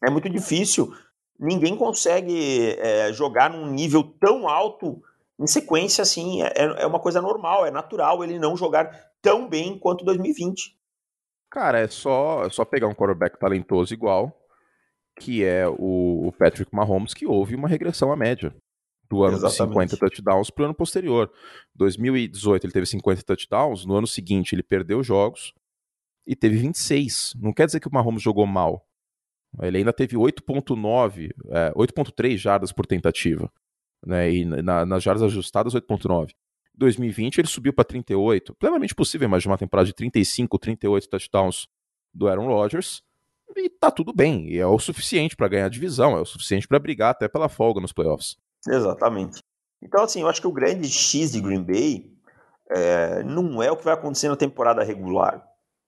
[0.05, 0.93] É muito difícil
[1.43, 5.03] ninguém consegue é, jogar num nível tão alto
[5.43, 6.43] em sequência assim.
[6.43, 10.77] É, é uma coisa normal, é natural ele não jogar tão bem quanto 2020.
[11.51, 14.35] Cara, é só, é só pegar um quarterback talentoso igual,
[15.21, 18.55] que é o, o Patrick Mahomes, que houve uma regressão à média
[19.11, 19.91] do ano Exatamente.
[19.91, 21.31] de 50 touchdowns para o ano posterior.
[21.75, 25.53] 2018 ele teve 50 touchdowns, no ano seguinte ele perdeu jogos
[26.27, 27.35] e teve 26.
[27.39, 28.87] Não quer dizer que o Mahomes jogou mal.
[29.61, 33.53] Ele ainda teve 8.9, é, 8.3 jardas por tentativa.
[34.05, 36.31] Né, e na, nas jardas ajustadas, 8.9.
[36.31, 38.55] Em 2020 ele subiu para 38.
[38.55, 41.69] Plenamente possível imaginar uma temporada de 35, 38 touchdowns
[42.13, 43.03] do Aaron Rodgers.
[43.57, 44.49] E tá tudo bem.
[44.49, 47.49] E é o suficiente para ganhar a divisão, é o suficiente para brigar até pela
[47.49, 48.37] folga nos playoffs.
[48.67, 49.43] Exatamente.
[49.83, 52.11] Então, assim, eu acho que o grande X de Green Bay
[52.71, 55.45] é, não é o que vai acontecer na temporada regular,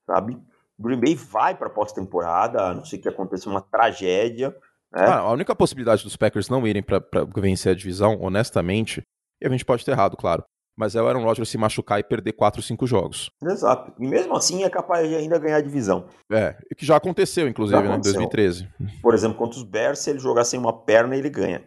[0.07, 0.39] sabe?
[0.79, 4.55] Green Bay vai para pós-temporada, a não ser que aconteça uma tragédia.
[4.95, 5.07] Né?
[5.07, 7.03] Ah, a única possibilidade dos Packers não irem para
[7.37, 9.03] vencer a divisão, honestamente,
[9.43, 10.45] e a gente pode ter errado, claro,
[10.77, 13.31] mas é o Aaron Rodgers se machucar e perder 4 ou 5 jogos.
[13.43, 13.93] Exato.
[13.99, 16.07] E mesmo assim é capaz de ainda ganhar a divisão.
[16.31, 18.21] É, e que já aconteceu, inclusive, já aconteceu.
[18.21, 18.69] né, em 2013.
[19.03, 21.65] Por exemplo, contra os Bears, se ele jogar sem uma perna, ele ganha.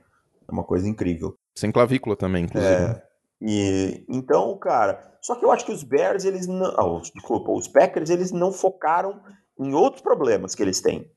[0.48, 1.36] É uma coisa incrível.
[1.58, 2.74] Sem clavícula também, inclusive.
[2.74, 3.04] É,
[3.42, 6.74] E, então, cara, só que eu acho que os Bears, eles não.
[6.78, 9.22] Oh, desculpa, os Packers, eles não focaram
[9.60, 11.10] em outros problemas que eles têm.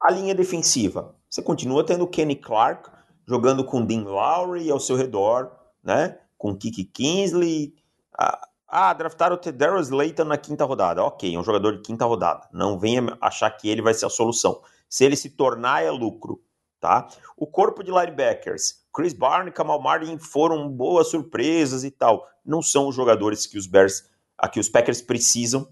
[0.00, 1.14] A linha defensiva.
[1.28, 2.90] Você continua tendo Kenny Clark
[3.26, 5.50] jogando com Dean Lowry ao seu redor,
[5.82, 6.18] né?
[6.36, 7.74] Com Kiki Kingsley.
[8.16, 11.02] Ah, ah draftaram o Daryl Slayton na quinta rodada.
[11.02, 12.48] Ok, é um jogador de quinta rodada.
[12.52, 14.62] Não venha achar que ele vai ser a solução.
[14.88, 16.40] Se ele se tornar, é lucro,
[16.80, 17.08] tá?
[17.36, 18.86] O corpo de linebackers.
[18.94, 22.26] Chris Barney e Kamal Martin foram boas surpresas e tal.
[22.44, 24.08] Não são os jogadores que os Bears,
[24.52, 25.68] que os Packers precisam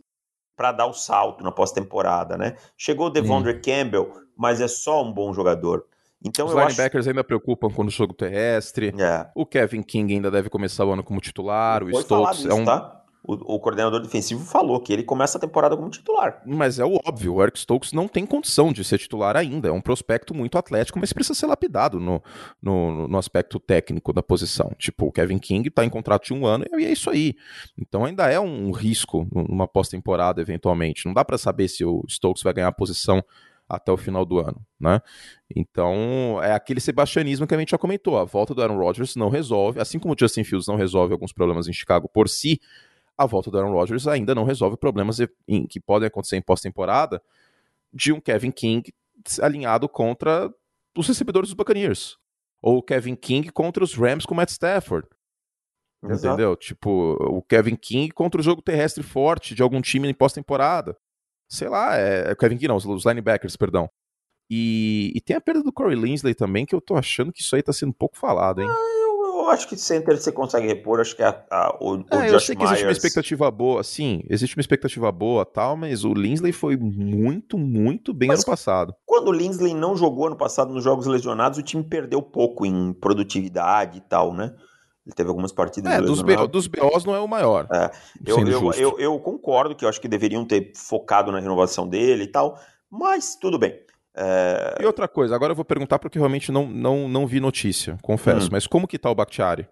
[0.56, 2.56] para dar o salto na pós-temporada, né?
[2.76, 3.60] Chegou o Devondre hum.
[3.62, 5.84] Campbell, mas é só um bom jogador.
[6.24, 7.10] Então, Os linebackers acho...
[7.10, 8.94] ainda preocupam com o jogo terrestre.
[8.98, 9.28] É.
[9.34, 11.82] O Kevin King ainda deve começar o ano como titular.
[11.82, 12.64] o Stokes é um.
[12.64, 12.95] Tá?
[13.26, 16.42] O, o, coordenador defensivo falou que ele começa a temporada como titular.
[16.46, 19.68] Mas é o óbvio, o Eric Stokes não tem condição de ser titular ainda.
[19.68, 22.22] É um prospecto muito atlético, mas precisa ser lapidado no,
[22.62, 24.70] no, no aspecto técnico da posição.
[24.78, 27.34] Tipo, o Kevin King está em contrato de um ano e é isso aí.
[27.76, 31.06] Então ainda é um risco numa pós-temporada, eventualmente.
[31.06, 33.24] Não dá para saber se o Stokes vai ganhar a posição
[33.68, 35.00] até o final do ano, né?
[35.54, 38.16] Então, é aquele sebastianismo que a gente já comentou.
[38.16, 41.32] A volta do Aaron Rodgers não resolve, assim como o Justin Fields não resolve alguns
[41.32, 42.60] problemas em Chicago por si,
[43.16, 47.22] a volta do Aaron Rodgers ainda não resolve problemas em, que podem acontecer em pós-temporada
[47.92, 48.92] de um Kevin King
[49.40, 50.52] alinhado contra
[50.96, 52.18] os recebedores dos Buccaneers.
[52.60, 55.06] Ou o Kevin King contra os Rams com Matt Stafford.
[56.04, 56.26] Exato.
[56.26, 56.56] Entendeu?
[56.56, 60.96] Tipo, o Kevin King contra o jogo terrestre forte de algum time em pós-temporada
[61.48, 63.88] sei lá, é, é Kevin King não, os linebackers, perdão.
[64.48, 67.56] E, e, tem a perda do Corey Linsley também, que eu tô achando que isso
[67.56, 68.68] aí tá sendo um pouco falado, hein?
[68.68, 69.05] Ah,
[69.46, 72.40] eu, acho que center você consegue repor, acho que a, a, o, o é, Eu
[72.40, 76.52] sei que existe uma expectativa boa, sim, existe uma expectativa boa tal, mas o Linsley
[76.52, 78.94] foi muito, muito bem mas ano passado.
[79.04, 82.92] Quando o Linsley não jogou ano passado nos jogos lesionados, o time perdeu pouco em
[82.92, 84.52] produtividade e tal, né?
[85.06, 85.92] Ele teve algumas partidas.
[85.92, 87.68] É, dos, B, dos BOs não é o maior.
[87.72, 87.90] É,
[88.26, 92.24] eu, eu, eu, eu, concordo que eu acho que deveriam ter focado na renovação dele
[92.24, 92.58] e tal,
[92.90, 93.86] mas tudo bem.
[94.16, 94.78] É...
[94.80, 98.46] E outra coisa, agora eu vou perguntar porque realmente não, não, não vi notícia, confesso,
[98.46, 98.50] hum.
[98.52, 99.68] mas como que tá o Bakhtiari?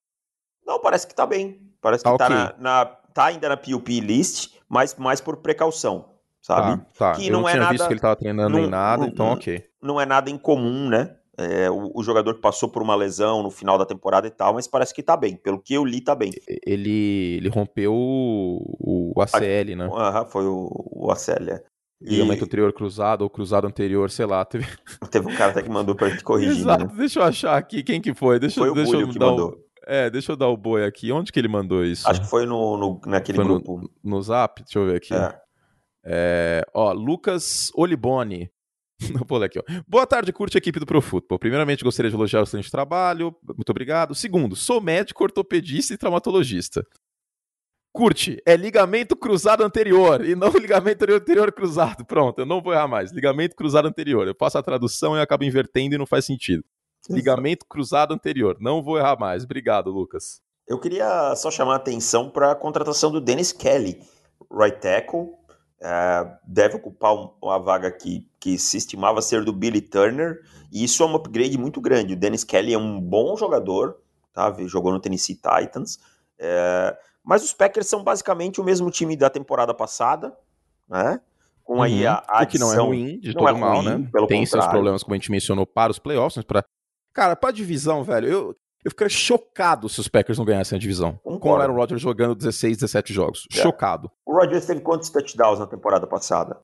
[0.66, 1.60] Não, parece que tá bem.
[1.80, 2.36] Parece tá que tá, okay.
[2.36, 6.10] na, na, tá ainda na PUP list, mas mais por precaução,
[6.42, 6.82] sabe?
[6.94, 7.12] Tá, tá.
[7.12, 9.02] Que eu não, não é tinha nada, visto que ele tava treinando não, nem nada,
[9.02, 9.64] não, então ok.
[9.82, 11.16] Não é nada incomum, né?
[11.36, 14.54] É, o, o, jogador que passou por uma lesão no final da temporada e tal,
[14.54, 15.36] mas parece que tá bem.
[15.36, 16.30] Pelo que eu li, tá bem.
[16.64, 19.90] Ele, ele rompeu o, o ACL, né?
[19.92, 21.64] Aham, foi o, o ACL, é.
[22.04, 24.44] Ligamento anterior cruzado ou cruzado anterior, sei lá.
[24.44, 24.66] Teve,
[25.10, 26.60] teve um cara até que mandou pra gente corrigir.
[26.60, 26.92] Exato, né?
[26.96, 28.38] deixa eu achar aqui quem que foi.
[28.38, 29.50] Deixa, foi o deixa eu que mandou.
[29.50, 29.64] O...
[29.86, 31.10] É, deixa eu dar o boi aqui.
[31.12, 32.08] Onde que ele mandou isso?
[32.08, 33.80] Acho que foi no, no naquele foi grupo.
[34.02, 34.62] No, no Zap?
[34.62, 35.14] Deixa eu ver aqui.
[35.14, 35.38] É.
[36.04, 38.50] É, ó, Lucas Oliboni.
[39.26, 39.62] Vou ler aqui, ó.
[39.88, 41.38] Boa tarde, curte a equipe do Pro Football.
[41.38, 43.34] Primeiramente, gostaria de elogiar o excelente trabalho.
[43.42, 44.14] Muito obrigado.
[44.14, 46.86] Segundo, sou médico, ortopedista e traumatologista.
[47.94, 52.04] Curte, é ligamento cruzado anterior e não ligamento anterior cruzado.
[52.04, 53.12] Pronto, eu não vou errar mais.
[53.12, 54.26] Ligamento cruzado anterior.
[54.26, 56.64] Eu faço a tradução e acabo invertendo e não faz sentido.
[57.08, 58.56] Ligamento cruzado anterior.
[58.58, 59.44] Não vou errar mais.
[59.44, 60.42] Obrigado, Lucas.
[60.66, 64.02] Eu queria só chamar a atenção para a contratação do Dennis Kelly,
[64.50, 65.28] right tackle,
[65.80, 70.40] é, deve ocupar uma vaga que, que se estimava ser do Billy Turner,
[70.72, 72.14] e isso é um upgrade muito grande.
[72.14, 73.98] O Dennis Kelly é um bom jogador,
[74.32, 74.52] tá?
[74.66, 76.00] jogou no Tennessee Titans,
[76.40, 80.36] é, mas os Packers são basicamente o mesmo time da temporada passada,
[80.88, 81.20] né?
[81.62, 82.12] Com aí uhum.
[82.12, 83.94] a, a adição, o que não é ruim, de todo é mal, ruim, né?
[83.96, 84.46] Tem contrário.
[84.46, 86.62] seus problemas, como a gente mencionou, para os playoffs, mas para
[87.14, 91.12] Cara, pra divisão, velho, eu, eu ficaria chocado se os Packers não ganhassem a divisão.
[91.22, 91.40] Concordo.
[91.40, 93.46] Com o Aaron Rodgers jogando 16, 17 jogos.
[93.52, 93.62] É.
[93.62, 94.10] Chocado.
[94.26, 96.58] O Rodgers teve quantos touchdowns na temporada passada?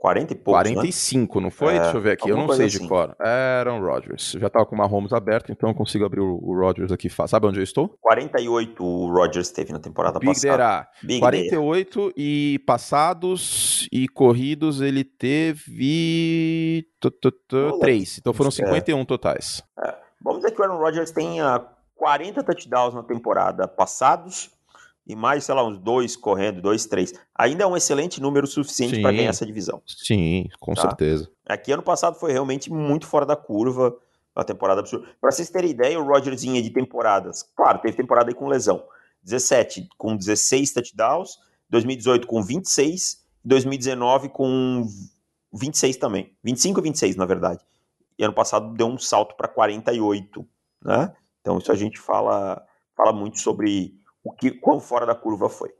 [0.00, 1.44] 40 e poucos, 45, né?
[1.44, 1.76] não foi?
[1.76, 2.30] É, Deixa eu ver aqui.
[2.30, 2.78] Eu não sei assim.
[2.78, 3.14] de cor.
[3.20, 4.32] Aaron Rodgers.
[4.32, 7.10] Já tava com uma Mahomes aberto, então eu consigo abrir o, o Rodgers aqui.
[7.28, 7.98] Sabe onde eu estou?
[8.00, 10.88] 48 o Rodgers teve na temporada Big passada.
[11.02, 12.12] Big 48 Day.
[12.16, 16.88] e passados e corridos ele teve...
[17.78, 18.16] Três.
[18.16, 19.04] Então foram 51 é.
[19.04, 19.62] totais.
[19.84, 19.94] É.
[20.22, 21.62] Vamos dizer que o Aaron Rodgers tenha
[21.96, 24.50] 40 touchdowns na temporada passados
[25.10, 27.12] e mais, sei lá, uns dois correndo, dois, três.
[27.34, 29.82] Ainda é um excelente número suficiente para ganhar essa divisão.
[29.86, 30.82] Sim, com tá?
[30.82, 31.30] certeza.
[31.46, 33.96] Aqui ano passado foi realmente muito fora da curva,
[34.34, 35.08] uma temporada absurda.
[35.20, 37.42] Para vocês terem ideia, o Rodgers vinha de temporadas.
[37.56, 38.82] Claro, teve temporada aí com lesão.
[39.22, 41.38] 17 com 16 touchdowns,
[41.68, 44.86] 2018 com 26, 2019 com
[45.52, 46.32] 26 também.
[46.42, 47.60] 25 e 26, na verdade
[48.20, 50.46] e ano passado deu um salto para 48,
[50.84, 51.10] né?
[51.40, 52.62] Então isso a gente fala,
[52.94, 53.94] fala muito sobre
[54.24, 55.70] o que quão fora da curva foi.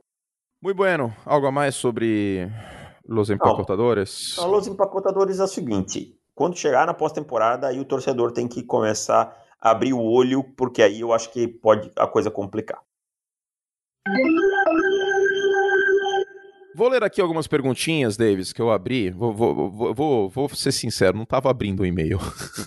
[0.61, 1.13] Muito bueno.
[1.25, 2.49] Algo a mais sobre
[3.05, 4.35] los empacotadores?
[4.37, 8.63] Não, los empacotadores é o seguinte, quando chegar na pós-temporada, aí o torcedor tem que
[8.63, 12.81] começar abrir o olho, porque aí eu acho que pode a coisa complicar.
[16.75, 19.11] Vou ler aqui algumas perguntinhas, Davis, que eu abri.
[19.11, 22.17] Vou, vou, vou, vou ser sincero, não estava abrindo o e-mail.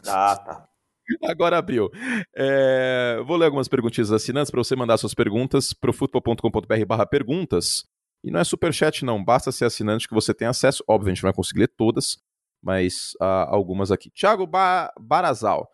[0.06, 0.68] Ah, tá.
[1.24, 1.90] Agora abriu.
[2.36, 7.84] É, vou ler algumas perguntinhas assinantes para você mandar suas perguntas para futebol.com.br barra perguntas.
[8.22, 9.22] E não é superchat, não.
[9.22, 10.82] Basta ser assinante que você tem acesso.
[10.88, 12.16] Óbvio, a gente não vai conseguir ler todas,
[12.62, 14.10] mas uh, algumas aqui.
[14.10, 15.70] Thiago ba Barazal.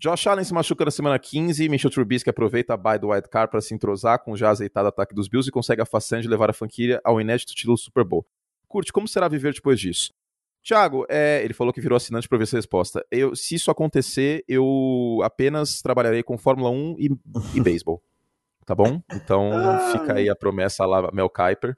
[0.00, 3.52] Josh Allen se machuca na semana 15, Michel Trubisky aproveita a bye do White Card
[3.52, 6.26] para se entrosar com o já azeitado ataque dos Bills e consegue a façanha de
[6.26, 8.26] levar a franquia ao inédito título do Super Bowl.
[8.66, 10.12] Curte, como será viver depois disso?
[10.62, 13.04] Tiago, é, ele falou que virou assinante para ver essa resposta.
[13.10, 17.10] Eu, se isso acontecer, eu apenas trabalharei com Fórmula 1 e,
[17.54, 18.02] e beisebol.
[18.64, 19.02] Tá bom?
[19.12, 19.50] Então
[19.90, 21.76] fica aí a promessa lá, Mel Kiper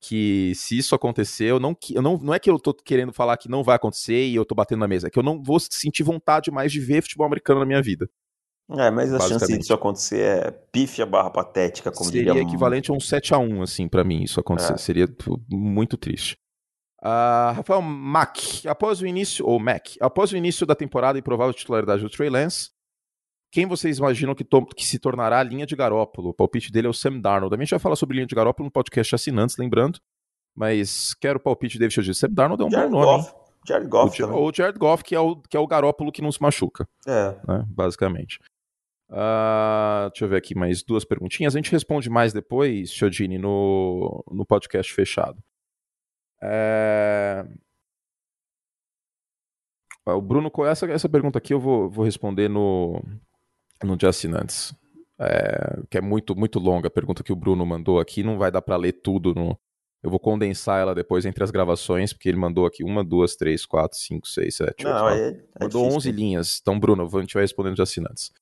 [0.00, 3.36] que se isso acontecer, eu não, eu não, não é que eu tô querendo falar
[3.36, 5.58] que não vai acontecer e eu tô batendo na mesa, é que eu não vou
[5.58, 8.08] sentir vontade mais de ver futebol americano na minha vida.
[8.70, 12.46] É, mas a chance disso acontecer é pífia barra patética, como Seria diria...
[12.46, 14.74] equivalente a um 7x1, assim, para mim, isso acontecer.
[14.74, 14.76] É.
[14.76, 15.08] Seria
[15.50, 16.38] muito triste.
[17.00, 21.54] Uh, Rafael Mack, após o início, ou Mac, após o início da temporada e provável
[21.54, 22.70] titularidade do Trey Lance,
[23.50, 26.30] quem vocês imaginam que, que, se tornará a linha de Garópolo?
[26.30, 27.54] O palpite dele é o Sam Darnold.
[27.54, 29.98] A gente vai falar sobre linha de Garópolo no podcast assinantes, lembrando.
[30.54, 32.18] Mas quero o palpite de David Chodis.
[32.18, 33.22] Sam Darnold é um Jared bom nome.
[33.22, 33.34] Goff.
[33.66, 34.22] Jared Goff.
[34.22, 36.86] O, ou Jared Goff, que é, o, que é o Garópolo que não se machuca.
[37.06, 37.36] É.
[37.46, 38.38] Né, basicamente.
[39.08, 41.54] Uh, deixa eu ver aqui mais duas perguntinhas.
[41.54, 45.42] A gente responde mais depois, Chodini, no, no podcast fechado.
[46.42, 47.44] É...
[50.06, 53.02] O Bruno, essa, essa pergunta aqui eu vou, vou responder no,
[53.82, 54.74] no de assinantes.
[55.20, 58.50] É, que é muito, muito longa a pergunta que o Bruno mandou aqui, não vai
[58.50, 59.34] dar para ler tudo.
[59.34, 59.58] No...
[60.02, 63.66] Eu vou condensar ela depois entre as gravações, porque ele mandou aqui uma, duas, três,
[63.66, 66.16] quatro, cinco, seis, sete, oito, não, é, é Mandou difícil, 11 né?
[66.16, 66.58] linhas.
[66.62, 68.32] Então, Bruno, a gente vai respondendo de assinantes.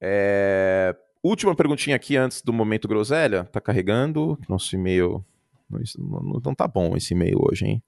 [0.00, 0.96] É...
[1.22, 3.44] Última perguntinha aqui antes do momento groselha.
[3.44, 4.38] Tá carregando.
[4.48, 5.24] Nosso e-mail.
[5.70, 7.82] Não, não, não tá bom esse e-mail hoje, hein?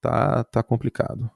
[0.00, 1.30] Tá, tá complicado.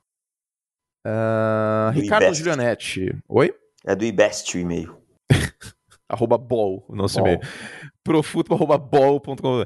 [1.06, 3.16] Uh, Ricardo Giulianetti.
[3.28, 3.54] Oi?
[3.84, 5.00] É do IBEST o e-mail.
[6.08, 7.40] arroba ball, o nosso e-mail.
[8.04, 9.64] profutbol.ball.com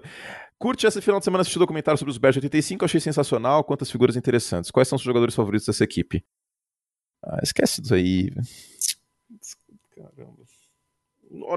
[0.58, 3.90] Curte esse final de semana assistiu o documentário sobre os Bears 85, achei sensacional, quantas
[3.90, 4.70] figuras interessantes.
[4.70, 6.24] Quais são os jogadores favoritos dessa equipe?
[7.22, 8.30] Ah, esquece isso aí.
[9.94, 10.44] Caramba.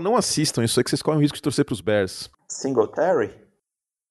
[0.01, 2.29] Não assistam isso aí que vocês correm o risco de torcer pros Bears.
[2.49, 3.46] Singletary?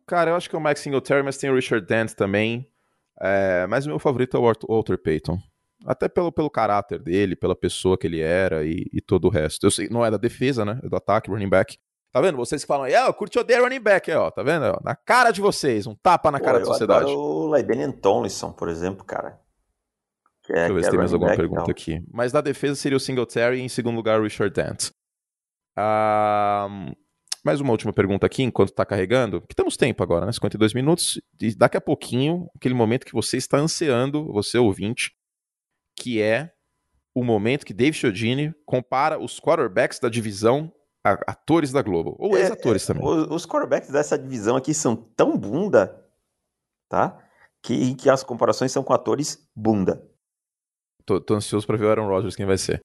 [0.07, 2.71] Cara, eu acho que é o Mike Singletary, mas tem o Richard Dent também.
[3.21, 5.39] É, mas o meu favorito é o Walter Payton.
[5.85, 9.67] Até pelo, pelo caráter dele, pela pessoa que ele era e, e todo o resto.
[9.67, 10.81] Eu sei, não é da defesa, né?
[10.83, 11.79] É do ataque, running back.
[12.13, 12.37] Tá vendo?
[12.37, 14.79] Vocês que falam aí, ah, curte odeia running back, ó, tá vendo?
[14.83, 17.11] Na cara de vocês, um tapa na Pô, cara da sociedade.
[17.11, 19.39] O Laidenian Tomlinson, por exemplo, cara.
[20.43, 21.71] Que é, Deixa eu ver se é tem mais alguma back, pergunta não.
[21.71, 22.03] aqui.
[22.11, 24.91] Mas na defesa seria o Singletary e em segundo lugar o Richard Dent.
[25.77, 26.69] Ah,
[27.47, 29.41] mais uma última pergunta aqui, enquanto tá carregando.
[29.43, 30.33] Que temos tempo agora, né?
[30.33, 31.21] 52 minutos.
[31.41, 35.15] E daqui a pouquinho, aquele momento que você está ansiando, você ouvinte,
[35.95, 36.53] que é
[37.15, 40.73] o momento que Dave Chiodini compara os quarterbacks da divisão
[41.05, 43.09] a atores da Globo, ou é, ex-atores é, também.
[43.09, 46.05] Os, os quarterbacks dessa divisão aqui são tão bunda,
[46.89, 47.17] tá?
[47.63, 50.05] Que, que as comparações são com atores bunda.
[51.05, 52.81] Tô, tô ansioso para ver o Aaron Rodgers quem vai ser.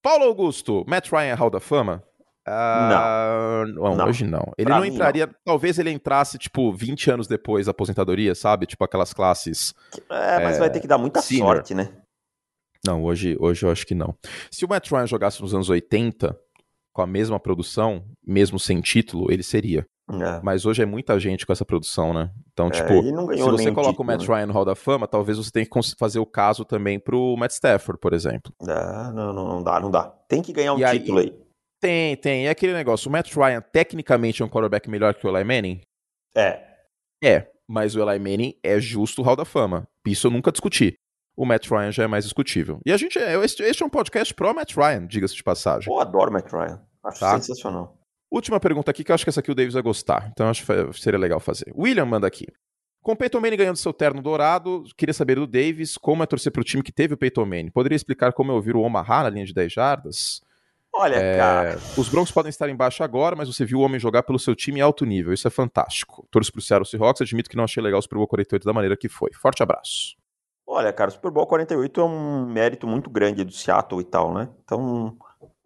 [0.00, 2.04] Paulo Augusto, Matt Ryan é Hall da Fama?
[2.46, 3.96] Uh, não.
[3.96, 4.06] não.
[4.06, 4.52] Hoje não.
[4.58, 5.26] Ele pra não entraria.
[5.26, 5.34] Não.
[5.44, 8.66] Talvez ele entrasse, tipo, 20 anos depois da aposentadoria, sabe?
[8.66, 9.74] Tipo aquelas classes.
[10.10, 11.56] É, mas é, vai ter que dar muita senior.
[11.56, 11.90] sorte, né?
[12.86, 14.14] Não, hoje, hoje eu acho que não.
[14.50, 16.38] Se o Matt Ryan jogasse nos anos 80,
[16.92, 19.86] com a mesma produção, mesmo sem título, ele seria.
[20.10, 20.40] É.
[20.42, 22.30] Mas hoje é muita gente com essa produção, né?
[22.52, 24.34] Então, é, tipo, se você coloca título, o Matt né?
[24.34, 27.52] Ryan no Hall da Fama, talvez você tenha que fazer o caso também pro Matt
[27.52, 28.52] Stafford, por exemplo.
[28.60, 30.04] É, não, não, não dá, não dá.
[30.28, 31.43] Tem que ganhar um e título aí, aí.
[31.84, 32.46] Tem, tem.
[32.46, 33.08] É aquele negócio.
[33.08, 35.82] O Matt Ryan, tecnicamente, é um quarterback melhor que o Eli Manning?
[36.34, 36.62] É.
[37.22, 39.86] É, mas o Eli Manning é justo o Hall da Fama.
[40.06, 40.96] Isso eu nunca discuti
[41.36, 42.80] o Matt Ryan já é mais discutível.
[42.86, 45.92] E a gente, é, este, é um podcast pro Matt Ryan, diga-se de passagem.
[45.92, 46.80] Eu adoro Matt Ryan.
[47.04, 47.40] Acho tá?
[47.40, 47.98] sensacional.
[48.30, 50.30] Última pergunta aqui, que eu acho que essa aqui o Davis vai gostar.
[50.32, 51.72] Então acho que seria legal fazer.
[51.76, 52.46] William manda aqui.
[53.02, 56.50] Com o Peyton Manning ganhando seu terno dourado, queria saber do Davis como é torcer
[56.50, 57.70] pro time que teve o Peyton Manning.
[57.70, 60.40] Poderia explicar como é ouvir o Omaha na linha de 10 jardas?
[60.96, 61.78] Olha, é, cara.
[61.96, 64.78] Os Broncos podem estar embaixo agora, mas você viu o homem jogar pelo seu time
[64.78, 65.32] em alto nível.
[65.32, 66.26] Isso é fantástico.
[66.30, 68.96] Torço pro Seattle Seahawks, admito que não achei legal o Super Bowl 48 da maneira
[68.96, 69.30] que foi.
[69.32, 70.16] Forte abraço.
[70.66, 74.32] Olha, cara, o Super Bowl 48 é um mérito muito grande do Seattle e tal,
[74.32, 74.48] né?
[74.64, 75.16] Então,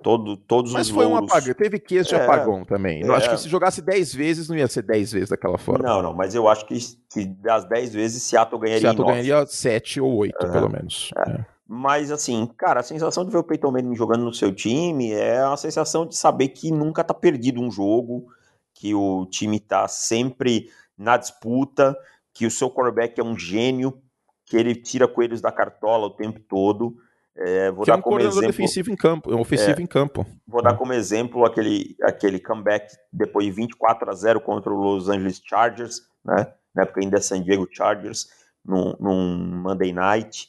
[0.02, 1.22] todo, todos Mas os foi louros...
[1.22, 3.02] um apagão, teve queijo de é, apagão também.
[3.02, 5.86] Eu acho que se jogasse 10 vezes, não ia ser 10 vezes daquela forma.
[5.86, 6.78] Não, não, mas eu acho que,
[7.12, 11.10] que das 10 vezes, Seattle ganharia Seattle ganharia 7 ou 8, é, pelo menos.
[11.16, 11.44] É.
[11.70, 15.38] Mas, assim, cara, a sensação de ver o Peyton Manning jogando no seu time é
[15.40, 18.26] a sensação de saber que nunca tá perdido um jogo,
[18.72, 21.94] que o time tá sempre na disputa,
[22.32, 24.00] que o seu quarterback é um gênio,
[24.46, 26.96] que ele tira coelhos da cartola o tempo todo.
[27.36, 29.82] É, vou que dar é um como coordenador exemplo, defensivo em campo, ofensivo É.
[29.82, 30.26] em campo.
[30.46, 35.08] Vou dar como exemplo aquele, aquele comeback depois de 24 a 0 contra o Los
[35.08, 36.50] Angeles Chargers, né?
[36.74, 38.28] Na época ainda é San Diego Chargers,
[38.64, 40.48] num, num Monday Night.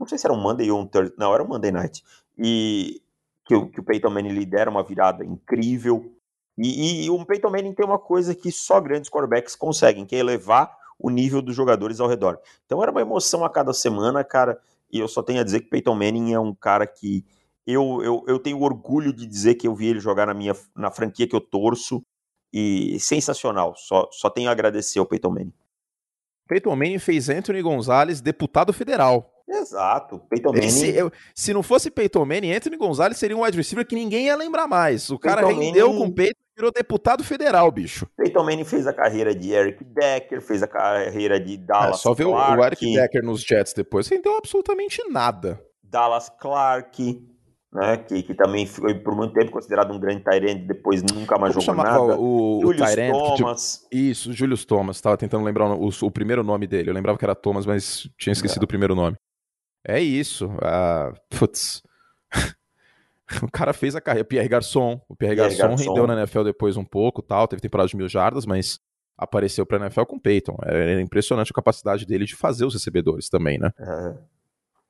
[0.00, 1.14] Não sei se era um Monday ou um Thursday.
[1.18, 2.02] Não, era um Monday Night.
[2.38, 3.02] E
[3.44, 6.10] que, o- que o Peyton Manning lidera uma virada incrível.
[6.56, 10.18] E, e o Peyton Manning tem uma coisa que só grandes quarterbacks conseguem, que é
[10.18, 12.38] elevar o nível dos jogadores ao redor.
[12.64, 14.58] Então era uma emoção a cada semana, cara.
[14.92, 17.24] E eu só tenho a dizer que Peyton Manning é um cara que
[17.66, 20.90] eu, eu, eu tenho orgulho de dizer que eu vi ele jogar na minha na
[20.90, 22.02] franquia que eu torço
[22.52, 23.74] e sensacional.
[23.76, 25.52] Só, só tenho a agradecer ao Peyton Manning.
[26.48, 29.29] Peyton Manning fez Anthony Gonzalez deputado federal.
[29.50, 30.66] Exato, Peyton Manning.
[30.66, 34.26] Esse- eu- se não fosse Peyton Manning, Anthony Gonzalez seria um wide receiver que ninguém
[34.26, 35.10] ia lembrar mais.
[35.10, 38.06] O cara Peyton rendeu Manning- com o Peyton e virou deputado federal, bicho.
[38.16, 42.14] Peyton Manning fez a carreira de Eric Decker, fez a carreira de É, Dallas só
[42.14, 45.60] ver o- o Eric Decker nos Jets depois, rendeu absolutamente nada.
[45.82, 47.20] Dallas Clark,
[47.72, 51.54] né, que, que também foi por muito tempo considerado um grande Tyrande, depois nunca mais
[51.54, 52.16] Como jogou nada.
[52.18, 55.00] o, o Julius que, tipo, Thomas, Isso, Julius Thomas.
[55.00, 56.90] Tava tentando lembrar o, o- o primeiro nome dele.
[56.90, 59.16] Eu lembrava que era Thomas, mas tinha esquecido o primeiro nome.
[59.86, 60.50] É isso.
[60.62, 61.82] Ah, putz.
[63.42, 64.26] o cara fez a carreira.
[64.26, 65.00] Pierre Garçon.
[65.08, 65.84] O Pierre, Pierre Garçon, Garçon.
[65.84, 67.48] rendeu na NFL depois um pouco, tal.
[67.48, 68.80] Teve temporada de mil jardas, mas
[69.16, 70.56] apareceu pra NFL com o Peyton.
[70.64, 73.70] Era impressionante a capacidade dele de fazer os recebedores também, né?
[73.78, 74.14] é,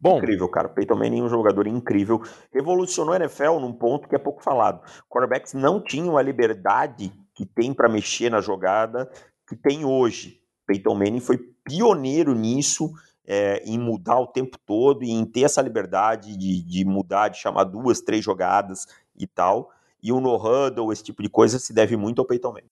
[0.01, 0.69] Bom, incrível, cara.
[0.69, 2.23] Peyton Manning é um jogador incrível.
[2.53, 4.81] Revolucionou a NFL num ponto que é pouco falado.
[5.11, 9.11] Quarterbacks não tinham a liberdade que tem para mexer na jogada
[9.47, 10.41] que tem hoje.
[10.67, 12.91] Peyton Manning foi pioneiro nisso,
[13.33, 17.39] é, em mudar o tempo todo e em ter essa liberdade de, de mudar, de
[17.39, 19.71] chamar duas, três jogadas e tal.
[20.03, 22.71] E o no-huddle, esse tipo de coisa, se deve muito ao Peyton Manning.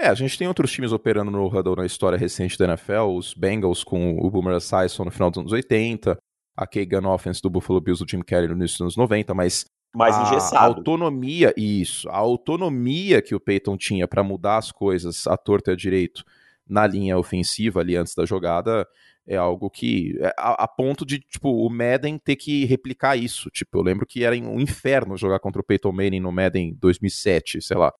[0.00, 3.34] É, a gente tem outros times operando no huddle na história recente da NFL, os
[3.34, 6.16] Bengals com o Boomer Esiason no final dos anos 80,
[6.56, 9.66] a K-Gun Offense do Buffalo Bills do Jim Kelly no início dos anos 90, mas
[9.94, 10.64] Mais a engessado.
[10.64, 15.74] autonomia, isso, a autonomia que o Peyton tinha para mudar as coisas à torta e
[15.74, 16.24] à direito
[16.66, 18.88] na linha ofensiva ali antes da jogada
[19.26, 23.50] é algo que é a, a ponto de tipo o Madden ter que replicar isso.
[23.50, 27.62] Tipo, eu lembro que era um inferno jogar contra o Peyton Manning no Madden 2007,
[27.62, 27.92] sei lá.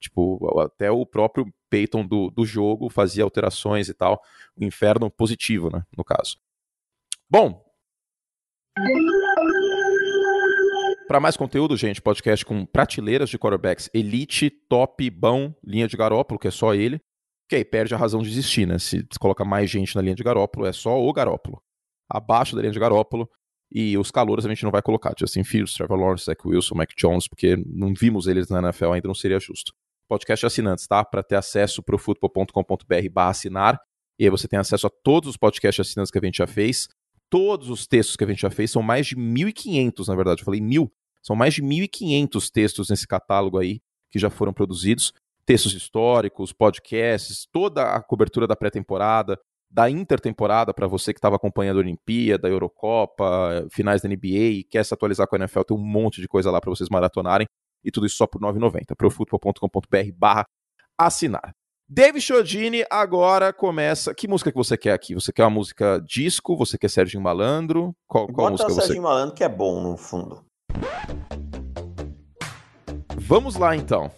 [0.00, 4.20] Tipo, até o próprio Peyton do, do jogo fazia alterações e tal.
[4.56, 6.36] O inferno positivo, né, no caso.
[7.30, 7.64] Bom,
[11.06, 16.38] para mais conteúdo, gente, podcast com prateleiras de quarterbacks elite, top, bom, linha de Garópolo,
[16.38, 17.00] que é só ele.
[17.52, 18.78] Que aí perde a razão de existir, né?
[18.78, 21.62] Se coloca mais gente na linha de Garópolo, é só o Garópolo.
[22.08, 23.28] Abaixo da linha de Garópolo.
[23.70, 25.12] E os calouros a gente não vai colocar.
[25.18, 29.06] Justin Fields, Trevor Lawrence, Zach Wilson, Mac Jones, porque não vimos eles na NFL ainda,
[29.06, 29.74] não seria justo.
[30.08, 31.04] Podcast assinantes, tá?
[31.04, 33.78] Para ter acesso pro futebol.com.br barra assinar.
[34.18, 36.88] E aí você tem acesso a todos os podcasts assinantes que a gente já fez.
[37.28, 40.40] Todos os textos que a gente já fez são mais de 1.500, na verdade.
[40.40, 40.90] Eu falei mil.
[41.22, 45.12] São mais de 1.500 textos nesse catálogo aí que já foram produzidos.
[45.52, 49.38] Textos históricos, podcasts, toda a cobertura da pré-temporada,
[49.70, 54.64] da intertemporada para você que estava acompanhando a Olimpíada, a Eurocopa, finais da NBA e
[54.64, 57.46] quer se atualizar com a NFL, tem um monte de coisa lá para vocês maratonarem.
[57.84, 58.96] E tudo isso só por R$ 9,90.
[58.96, 60.46] Profutbol.com.br barra
[60.96, 61.52] assinar.
[61.86, 64.14] David Chodini agora começa.
[64.14, 65.12] Que música que você quer aqui?
[65.12, 66.56] Você quer uma música disco?
[66.56, 67.94] Você quer Serginho Malandro?
[68.08, 70.42] Qual, qual Bota música o você Serginho Malandro, que é bom no fundo.
[73.18, 74.10] Vamos lá então.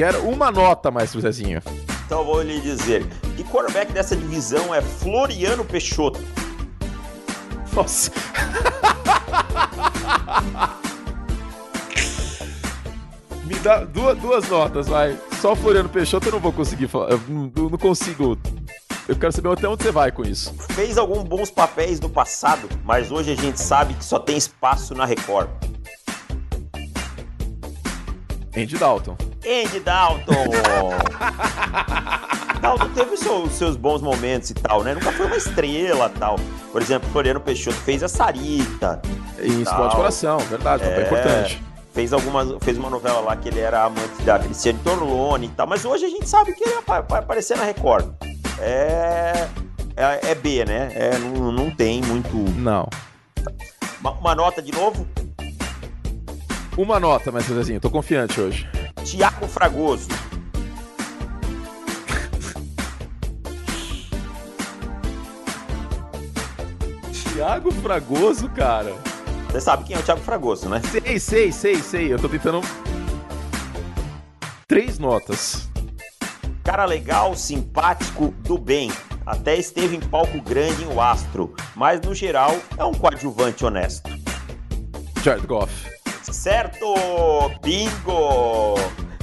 [0.00, 1.60] Quero uma nota, Maestro Zezinho.
[2.06, 3.06] Então vou lhe dizer.
[3.36, 6.18] Que quarterback dessa divisão é Floriano Peixoto?
[7.74, 8.10] Nossa.
[13.44, 15.18] Me dá duas, duas notas, vai.
[15.38, 17.10] Só Floriano Peixoto eu não vou conseguir falar.
[17.10, 18.38] Eu não, não consigo.
[19.06, 20.54] Eu quero saber até onde você vai com isso.
[20.70, 24.94] Fez alguns bons papéis no passado, mas hoje a gente sabe que só tem espaço
[24.94, 25.50] na Record.
[28.56, 29.16] Andy Dalton.
[29.44, 30.50] Andy Dalton!
[32.60, 34.94] Dalton teve seus, bons momentos e tal, né?
[34.94, 36.36] Nunca foi uma estrela tal.
[36.70, 39.00] Por exemplo, Floriano Peixoto fez a Sarita.
[39.38, 39.60] E Tal.
[39.62, 41.02] Esporte Coração, verdade, É.
[41.02, 41.62] importante.
[41.94, 45.66] Fez, algumas, fez uma novela lá que ele era amante da Cristiane Torlone e tal,
[45.66, 48.06] mas hoje a gente sabe que ele vai vai aparecer na Record.
[48.60, 49.48] É,
[49.96, 50.92] é, é B, né?
[50.94, 52.36] É, não, não tem muito.
[52.56, 52.88] Não.
[54.00, 55.06] Uma, uma nota de novo:
[56.80, 57.78] Uma nota, Maestro Zezinho.
[57.78, 58.66] Tô confiante hoje.
[59.04, 60.08] Tiago Fragoso.
[67.12, 68.94] Thiago Fragoso, cara.
[69.50, 70.80] Você sabe quem é o Thiago Fragoso, né?
[70.90, 72.12] Sei, sei, sei, sei.
[72.14, 72.62] Eu tô tentando.
[74.66, 75.68] Três notas.
[76.64, 78.90] Cara legal, simpático, do bem.
[79.26, 84.08] Até esteve em palco grande em O Astro, mas no geral é um coadjuvante honesto.
[85.22, 85.69] Jared Goff.
[86.40, 86.94] Certo!
[87.62, 88.74] Bingo!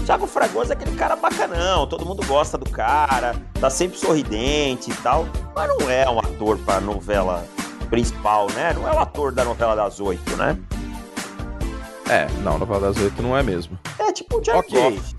[0.06, 4.94] Thiago Fragoso é aquele cara bacanão, todo mundo gosta do cara, tá sempre sorridente e
[4.98, 7.44] tal, mas não é um ator pra novela
[7.90, 8.72] principal, né?
[8.74, 10.56] Não é o ator da novela das oito, né?
[12.08, 13.80] É, não, novela das oito não é mesmo.
[13.98, 14.92] É tipo o Jared Ok.
[14.92, 15.16] Goff.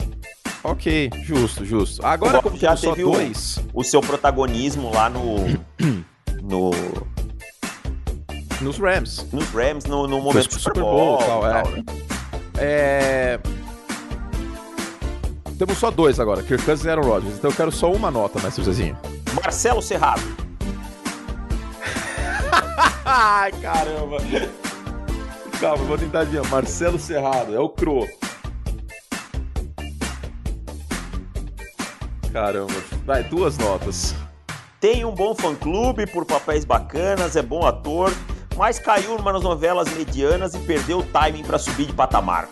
[0.62, 2.06] Ok, justo, justo.
[2.06, 5.34] Agora, O como já teve o- dois, O seu protagonismo lá no.
[6.42, 6.70] no
[8.60, 9.26] nos Rams.
[9.32, 11.52] nos Rams no, no momento do Super Super Bowl, Bowl, tal, é.
[11.52, 11.84] tal, né?
[12.56, 13.40] É...
[15.58, 17.36] Temos só dois agora, Kirk Cousins e Aaron Rodgers.
[17.36, 18.96] Então eu quero só uma nota, mestre Zezinho.
[19.34, 20.22] Marcelo Serrado.
[23.04, 24.16] Ai, caramba.
[25.60, 26.48] Calma, vou tentar adivinhar.
[26.48, 28.08] Marcelo Serrado, é o Cro.
[32.32, 32.72] Caramba.
[33.04, 34.14] Vai, duas notas.
[34.80, 38.12] Tem um bom fã-clube por papéis bacanas, é bom ator,
[38.58, 42.48] mas caiu numa das novelas medianas e perdeu o timing pra subir de patamar.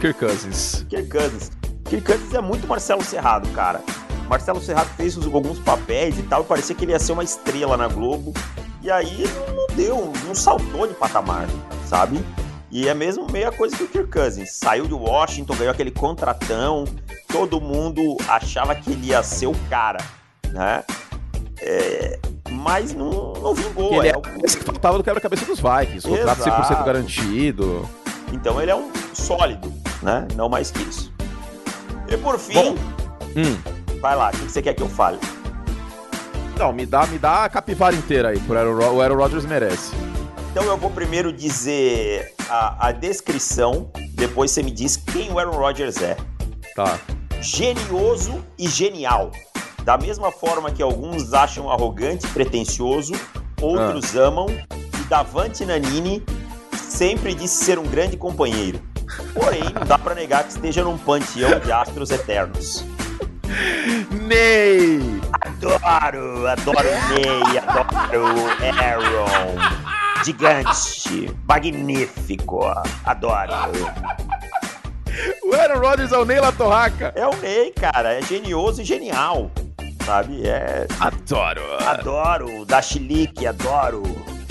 [0.00, 0.86] Kirk Cousins.
[0.88, 1.50] Kirk Cousins.
[1.84, 3.82] Kirk Cousins é muito Marcelo Serrado, cara.
[4.28, 7.76] Marcelo Serrado fez alguns papéis e tal, e parecia que ele ia ser uma estrela
[7.76, 8.32] na Globo.
[8.80, 11.48] E aí não, não deu, não saltou de patamar,
[11.86, 12.24] sabe?
[12.70, 14.52] E é mesmo meia coisa que o Kirk Cousins.
[14.52, 16.84] Saiu de Washington, ganhou aquele contratão,
[17.26, 19.98] todo mundo achava que ele ia ser o cara,
[20.52, 20.84] né?
[21.60, 22.18] É,
[22.52, 23.94] mas não, não vingou.
[23.94, 26.06] Ele é é um- esse que faltava do quebra-cabeça dos Vikings.
[26.08, 26.62] Contrato Exato.
[26.74, 27.88] 100% garantido.
[28.32, 29.72] Então ele é um sólido,
[30.02, 30.26] né?
[30.36, 31.12] Não mais que isso.
[32.08, 32.74] E por fim, Bom.
[33.36, 33.98] Hum.
[34.00, 35.18] vai lá, o que você quer que eu fale?
[36.58, 39.44] Não, me dá, me dá a capivara inteira aí, por Aaron, Ro- o Aaron Rodgers
[39.46, 39.92] merece.
[40.50, 45.56] Então eu vou primeiro dizer a, a descrição, depois você me diz quem o Aaron
[45.56, 46.16] Rodgers é.
[46.76, 46.98] Tá.
[47.40, 49.30] Genioso e genial.
[49.84, 53.14] Da mesma forma que alguns acham arrogante e pretensioso,
[53.60, 56.22] outros amam, e Davante Nanini
[56.76, 58.80] sempre disse ser um grande companheiro.
[59.34, 62.84] Porém, não dá pra negar que esteja num panteão de astros eternos.
[64.10, 65.00] Ney!
[65.40, 68.46] Adoro, adoro Ney, adoro
[68.80, 70.24] Aaron.
[70.24, 72.60] Gigante, magnífico,
[73.04, 73.52] adoro.
[75.44, 77.12] O Aaron Rodgers é o Ney Latorraca.
[77.16, 79.50] É o Ney, cara, é genioso e genial,
[80.04, 80.46] sabe?
[80.46, 81.62] É, Adoro.
[81.86, 84.02] adoro, da chilique, adoro,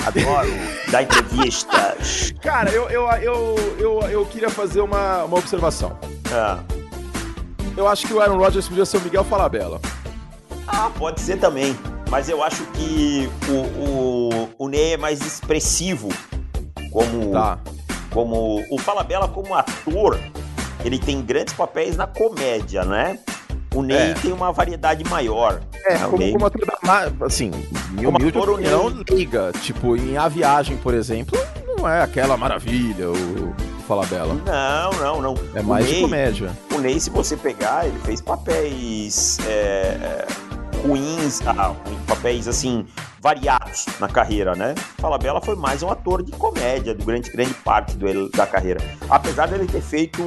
[0.05, 0.49] adoro,
[0.91, 2.33] da entrevistas.
[2.41, 5.97] Cara, eu, eu, eu, eu, eu queria fazer uma, uma observação.
[6.31, 6.59] Ah,
[7.77, 9.79] Eu acho que o Aaron Rodgers podia ser o Miguel Falabella.
[10.67, 11.77] Ah, pode ser também,
[12.09, 16.09] mas eu acho que o, o, o Ney é mais expressivo
[16.91, 17.31] como...
[17.31, 17.57] Tá.
[18.11, 20.19] como o Falabella como ator,
[20.83, 23.19] ele tem grandes papéis na comédia, né?
[23.73, 24.13] O Ney É.
[24.15, 25.61] tem uma variedade maior.
[25.85, 26.05] É, né?
[26.05, 27.25] Como, Ney- como ator da.
[27.25, 27.51] Assim,
[27.91, 29.51] minha Como humilde ator, opinião, Ney- liga.
[29.61, 31.39] Tipo, em A Viagem, por exemplo,
[31.77, 33.55] não é aquela maravilha o, o
[33.87, 34.35] Falabella.
[34.45, 35.35] Não, não, não.
[35.55, 36.51] É mais de Ney- comédia.
[36.73, 40.27] O Ney, se você pegar, ele fez papéis é, é,
[40.83, 42.85] ruins, ah, ruim, papéis assim,
[43.19, 44.73] variados na carreira, né?
[44.97, 48.79] Falabella foi mais um ator de comédia, do grande, grande parte do, da carreira.
[49.09, 50.21] Apesar dele ter feito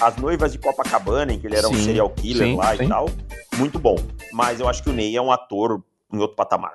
[0.00, 2.84] As Noivas de Copacabana, em que ele era um Sim, serial killer sim, lá sim.
[2.84, 3.08] e tal,
[3.56, 3.96] muito bom.
[4.32, 6.74] Mas eu acho que o Ney é um ator em outro patamar.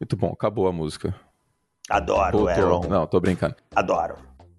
[0.00, 1.14] Muito bom, acabou a música.
[1.90, 2.80] Adoro, tô- Aaron.
[2.88, 3.56] Não, tô brincando.
[3.74, 4.16] Adoro.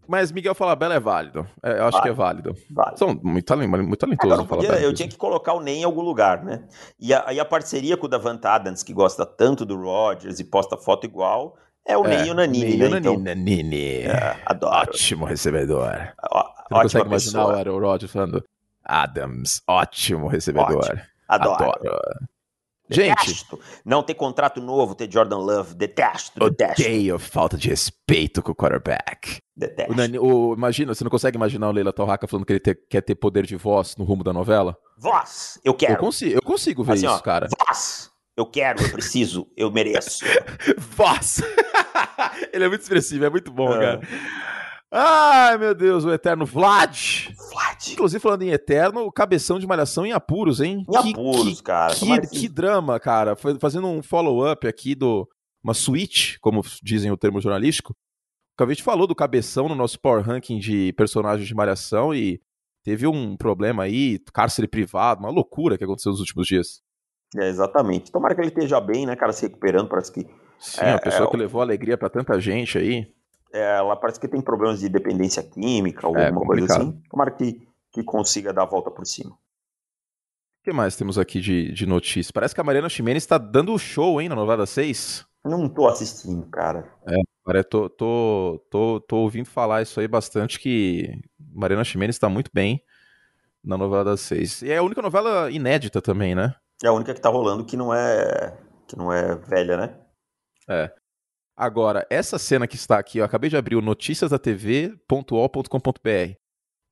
[0.09, 1.47] Mas Miguel Falabella é válido.
[1.61, 2.55] É, eu acho que é válido.
[2.95, 4.31] São muito, talent- muito talentosos.
[4.33, 6.63] Agora, o não podia- eu tinha que colocar o Ney em algum lugar, né?
[6.99, 10.43] E a, e a parceria com o Davant Adams, que gosta tanto do Rodgers e
[10.43, 11.55] posta foto igual,
[11.87, 12.85] é o Ney e o Nanini, Ney né?
[12.85, 13.25] o Então, Nanini.
[13.63, 13.97] Nanini.
[14.07, 14.75] é, adoro.
[14.89, 15.91] Ótimo recebedor.
[16.31, 17.53] Ó, Você não consegue imaginar pessoa.
[17.53, 18.43] o Aaron Rodgers falando
[18.83, 20.77] Adams, ótimo recebedor.
[20.77, 21.01] Ótimo.
[21.27, 21.63] Adoro.
[21.63, 22.19] Adoro.
[22.89, 23.59] Gente, Detesto.
[23.85, 25.75] Não ter contrato novo, ter Jordan Love.
[25.75, 26.81] Detesto, detesto.
[26.81, 29.37] odeio falta de respeito com o quarterback.
[29.55, 29.91] Detesto.
[29.93, 32.75] O Nani- o- imagina, você não consegue imaginar o Leila Torraca falando que ele te-
[32.89, 34.75] quer ter poder de voz no rumo da novela?
[34.97, 35.97] Voz, eu Eu quero.
[35.97, 37.47] consigo, eu consigo ver Assim, ó, isso, cara.
[37.67, 40.25] Voz, eu quero, eu preciso, eu mereço.
[40.77, 41.41] Voz!
[42.53, 43.79] ele é muito expressivo, é muito bom, É.
[43.79, 44.01] cara.
[44.91, 47.27] Ai, meu Deus, o eterno Vlad.
[47.51, 47.87] Vlad.
[47.91, 50.83] Inclusive, falando em eterno, o cabeção de malhação em apuros, hein?
[50.87, 51.93] Em Que- apuros, que- cara.
[51.93, 53.35] Que, Tomara que drama, cara.
[53.59, 55.27] Fazendo um follow-up aqui do.
[55.63, 57.91] Uma suíte, como dizem o termo jornalístico.
[57.91, 62.41] O Cavite falou do cabeção no nosso Power Ranking de personagens de malhação e
[62.83, 66.81] teve um problema aí, cárcere privado, uma loucura que aconteceu nos últimos dias.
[67.37, 68.09] É, exatamente.
[68.11, 69.89] Tomara que ele esteja bem, né, cara, se recuperando.
[69.89, 70.21] Parece que
[70.57, 73.05] Sim, é, a pessoa é, que levou alegria para tanta gente aí.
[73.51, 77.01] É, ela parece que tem problemas de dependência química ou é, alguma coisa assim.
[77.09, 79.31] Tomara que, que consiga dar a volta por cima.
[79.31, 82.31] O que mais temos aqui de, de notícia?
[82.33, 85.25] Parece que a Mariana Ximenes está dando show, hein, na novela 6.
[85.43, 86.91] Não tô assistindo, cara.
[87.07, 92.27] É, cara, tô, tô, tô, tô ouvindo falar isso aí bastante, que Mariana Ximenes está
[92.29, 92.83] muito bem
[93.63, 94.61] na novela das seis.
[94.61, 96.53] E é a única novela inédita também, né?
[96.83, 99.95] É a única que tá rolando que não é que não é velha, né?
[100.67, 100.91] É.
[101.59, 106.33] Agora, essa cena que está aqui, eu acabei de abrir o noticiasdatv.ol.com.br.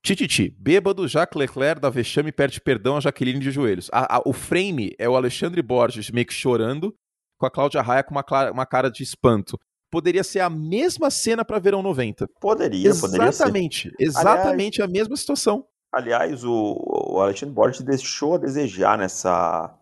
[0.03, 3.89] Tititi, bêbado, Jacques Leclerc da vexame perde perdão a Jaqueline de joelhos.
[3.93, 6.93] A, a, o frame é o Alexandre Borges meio que chorando,
[7.39, 9.57] com a Cláudia Raia com uma, uma cara de espanto.
[9.89, 12.27] Poderia ser a mesma cena para Verão 90.
[12.41, 15.65] Poderia, poderia Exatamente, exatamente Aliás, a mesma situação.
[15.93, 16.75] Aliás, o,
[17.13, 19.73] o Alexandre Borges deixou a desejar nessa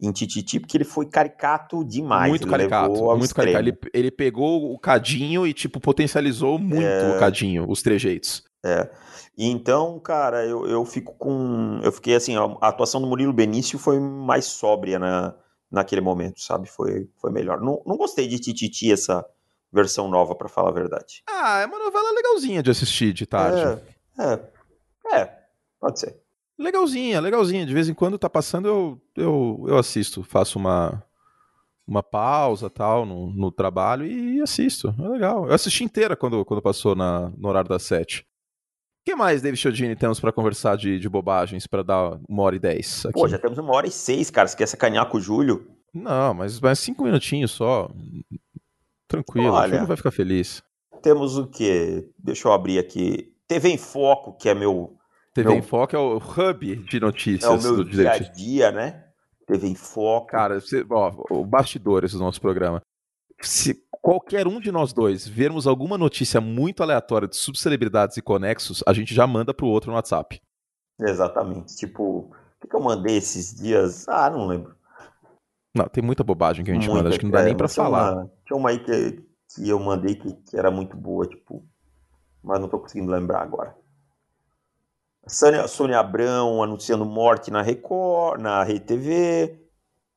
[0.00, 2.28] em Tititi, porque ele foi caricato demais.
[2.28, 3.64] Muito caricato, muito caricato.
[3.68, 7.16] Ele, ele pegou o cadinho e, tipo, potencializou muito é...
[7.16, 8.44] o cadinho, os trejeitos.
[8.64, 8.90] É.
[9.36, 11.80] E então, cara, eu, eu fico com.
[11.82, 15.34] Eu fiquei assim, a atuação do Murilo Benício foi mais sóbria na,
[15.70, 16.68] naquele momento, sabe?
[16.68, 17.60] Foi, foi melhor.
[17.60, 19.24] Não, não gostei de Tititi essa
[19.72, 21.22] versão nova, para falar a verdade.
[21.28, 23.82] Ah, é uma novela legalzinha de assistir de tarde.
[24.18, 25.38] É, é, é
[25.78, 26.25] pode ser.
[26.58, 27.66] Legalzinha, legalzinha.
[27.66, 30.22] De vez em quando tá passando, eu, eu, eu assisto.
[30.22, 31.02] Faço uma,
[31.86, 34.94] uma pausa tal no, no trabalho e assisto.
[34.98, 35.46] É legal.
[35.46, 38.22] Eu assisti inteira quando, quando passou na, no horário das sete.
[39.02, 42.56] O que mais, David Chiodini, temos para conversar de, de bobagens para dar uma hora
[42.56, 43.06] e dez?
[43.06, 43.12] Aqui?
[43.12, 44.48] Pô, já temos uma hora e seis, cara.
[44.48, 45.70] Você quer sacanear com o Júlio?
[45.94, 47.88] Não, mas, mas cinco minutinhos só.
[49.06, 50.62] Tranquilo, Olha, o Júlio vai ficar feliz.
[51.02, 52.08] Temos o quê?
[52.18, 53.32] Deixa eu abrir aqui.
[53.46, 54.95] TV em Foco, que é meu
[55.36, 58.18] TV meu, em Foco é o hub de notícias é o meu do dia a
[58.18, 59.04] dia, né?
[59.46, 60.28] TV em Foco.
[60.28, 62.80] Cara, você, ó, o bastidores do nosso programa.
[63.42, 68.82] Se qualquer um de nós dois vermos alguma notícia muito aleatória de subcelebridades e conexos,
[68.86, 70.40] a gente já manda pro outro no WhatsApp.
[70.98, 71.76] Exatamente.
[71.76, 72.30] Tipo,
[72.62, 74.08] o que, eu mandei esses dias?
[74.08, 74.74] Ah, não lembro.
[75.76, 77.56] Não, tem muita bobagem que a gente muita, manda, acho que não dá é, nem
[77.56, 78.14] pra falar.
[78.14, 79.22] Uma, tinha uma aí que,
[79.54, 81.62] que eu mandei que, que era muito boa, tipo,
[82.42, 83.76] mas não tô conseguindo lembrar agora.
[85.26, 89.58] Sônia, Sônia Abrão anunciando morte na Record, na RTV.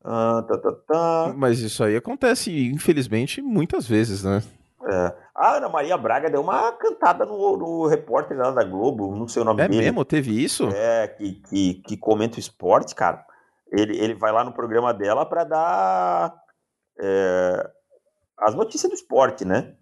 [0.04, 1.34] Ah, tá, tá, tá.
[1.36, 4.42] Mas isso aí acontece, infelizmente, muitas vezes, né?
[4.88, 5.12] É.
[5.34, 9.42] A Ana Maria Braga deu uma cantada no, no repórter lá da Globo, não sei
[9.42, 9.80] o nome é dele.
[9.80, 10.04] É mesmo?
[10.04, 10.68] Teve isso?
[10.68, 13.24] É, que, que, que comenta o esporte, cara.
[13.70, 16.34] Ele, ele vai lá no programa dela para dar
[16.98, 17.70] é,
[18.38, 19.74] as notícias do esporte, né?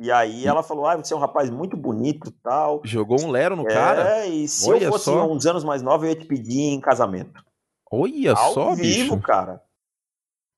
[0.00, 2.80] E aí ela falou: Ah, você é um rapaz muito bonito tal.
[2.84, 4.18] Jogou um lero no é, cara?
[4.20, 5.30] É, e se Olha eu fosse só.
[5.30, 7.44] uns anos mais novo, eu ia te pedir em casamento.
[7.92, 9.20] Olha Ao só, vivo, bicho.
[9.20, 9.62] cara.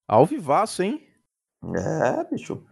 [0.09, 1.05] Ao vivaço, hein?
[1.75, 2.63] É, bicho.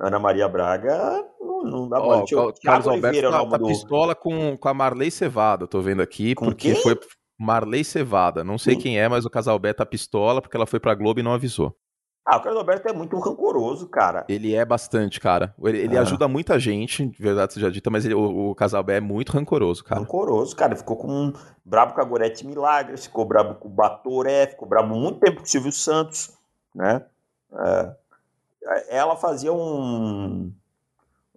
[0.00, 2.52] Ana Maria Braga não, não dá oh, pra...
[2.62, 3.66] Carlos Alberto tá, tá do...
[3.66, 6.82] pistola com, com a Marley Cevada, tô vendo aqui, com porque quem?
[6.82, 6.98] foi
[7.38, 8.42] Marley Cevada.
[8.42, 11.22] Não sei quem é, mas o Casalberto tá pistola porque ela foi pra Globo e
[11.22, 11.76] não avisou.
[12.26, 14.24] Ah, o Carlos Alberto é muito rancoroso, cara.
[14.28, 15.54] Ele é bastante, cara.
[15.62, 16.00] Ele, ele ah.
[16.00, 19.84] ajuda muita gente, de verdade seja dita, mas ele, o, o Casalbé é muito rancoroso,
[19.84, 20.00] cara.
[20.00, 20.72] Rancoroso, cara.
[20.72, 24.66] Ele ficou com um brabo com a Gorete Milagres, ficou brabo com o Batoré, ficou
[24.66, 26.32] brabo muito tempo com o Silvio Santos,
[26.74, 27.04] né?
[27.52, 27.92] É.
[28.88, 30.50] Ela fazia um,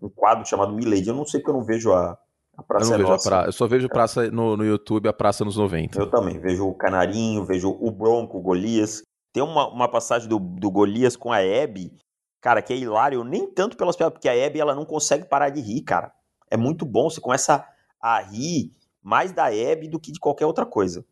[0.01, 1.09] um quadro chamado Milady.
[1.09, 2.17] Eu não sei porque eu não vejo a,
[2.57, 3.27] a Praça eu não vejo Nossa.
[3.27, 3.47] A pra...
[3.49, 5.99] Eu só vejo praça no, no YouTube, a Praça nos 90.
[5.99, 6.39] Eu também.
[6.39, 9.03] Vejo o Canarinho, vejo o Bronco, o Golias.
[9.37, 11.93] Tem uma, uma passagem do, do Golias com a Abby,
[12.41, 15.51] cara, que é hilário, nem tanto pelas piadas, porque a Abby ela não consegue parar
[15.51, 16.11] de rir, cara.
[16.49, 17.63] É muito bom, você começa
[18.01, 21.05] a rir mais da Abby do que de qualquer outra coisa.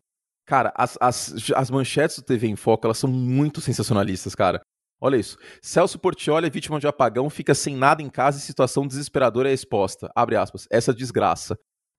[0.44, 4.60] Cara, as, as, as manchetes do TV em Foco, elas são muito sensacionalistas, cara.
[5.00, 5.38] Olha isso.
[5.62, 9.54] Celso Portioli é vítima de apagão, fica sem nada em casa e situação desesperadora é
[9.54, 10.10] exposta.
[10.16, 10.66] Abre aspas.
[10.68, 11.56] Essa desgraça.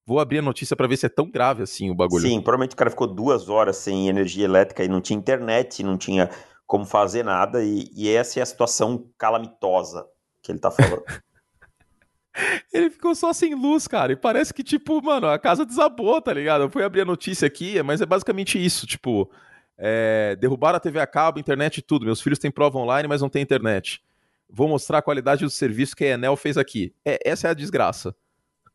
[0.07, 2.25] Vou abrir a notícia para ver se é tão grave assim o bagulho.
[2.25, 5.97] Sim, provavelmente o cara ficou duas horas sem energia elétrica e não tinha internet, não
[5.97, 6.29] tinha
[6.65, 10.07] como fazer nada, e, e essa é a situação calamitosa
[10.41, 11.03] que ele tá falando.
[12.71, 16.33] ele ficou só sem luz, cara, e parece que, tipo, mano, a casa desabou, tá
[16.33, 16.61] ligado?
[16.61, 19.29] Eu fui abrir a notícia aqui, mas é basicamente isso, tipo,
[19.77, 22.05] é, derrubaram a TV a cabo, internet e tudo.
[22.05, 24.01] Meus filhos têm prova online, mas não tem internet.
[24.49, 26.93] Vou mostrar a qualidade do serviço que a Enel fez aqui.
[27.03, 28.15] É, essa é a desgraça.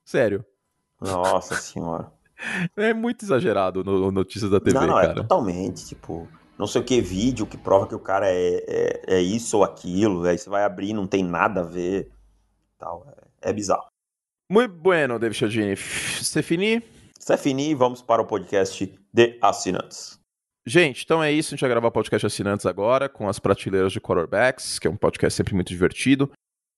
[0.04, 0.44] Sério.
[1.02, 2.12] Nossa senhora.
[2.76, 5.12] É muito exagerado no, no Notícias da TV, não, não, é cara.
[5.12, 9.16] é totalmente, tipo, não sei o que vídeo que prova que o cara é, é,
[9.16, 12.10] é isso ou aquilo, aí você vai abrir não tem nada a ver,
[12.78, 13.06] tal,
[13.42, 13.86] é, é bizarro.
[14.50, 15.76] Muito bueno, David Chiodini.
[15.76, 16.82] Você fini?
[17.18, 20.18] Você fini, vamos para o podcast de assinantes.
[20.66, 21.48] Gente, então é isso.
[21.48, 24.96] A gente vai gravar podcast assinantes agora com as prateleiras de quarterbacks, que é um
[24.96, 26.30] podcast sempre muito divertido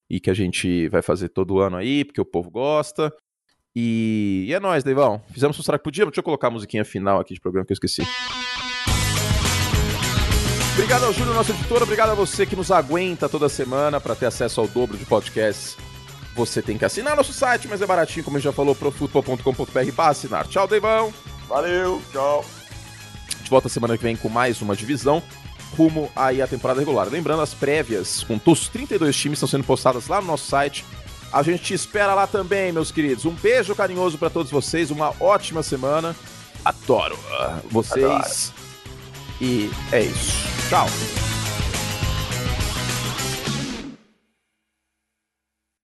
[0.09, 3.15] e que a gente vai fazer todo ano aí, porque o povo gosta.
[3.75, 5.21] E, e é nóis, Deivão.
[5.33, 6.13] Fizemos o que podíamos.
[6.13, 8.03] Deixa eu colocar a musiquinha final aqui de programa que eu esqueci.
[10.75, 11.83] Obrigado ao Júlio, nosso editor.
[11.83, 15.77] Obrigado a você que nos aguenta toda semana para ter acesso ao dobro de podcasts.
[16.35, 19.93] Você tem que assinar nosso site, mas é baratinho, como a gente já falou, profutbol.com.br
[19.95, 20.49] para assinar.
[20.49, 21.15] Tchau, Deivão.
[21.49, 22.45] Valeu, tchau.
[23.29, 25.23] A gente volta semana que vem com mais uma divisão
[25.77, 27.09] rumo aí à temporada regular.
[27.09, 30.85] Lembrando, as prévias com os 32 times estão sendo postadas lá no nosso site.
[31.35, 33.25] A gente te espera lá também, meus queridos.
[33.25, 36.15] Um beijo carinhoso para todos vocês, uma ótima semana.
[36.65, 37.19] Adoro
[37.73, 38.05] vocês.
[38.05, 38.65] Adoro.
[39.41, 40.47] E é isso.
[40.69, 40.87] Tchau.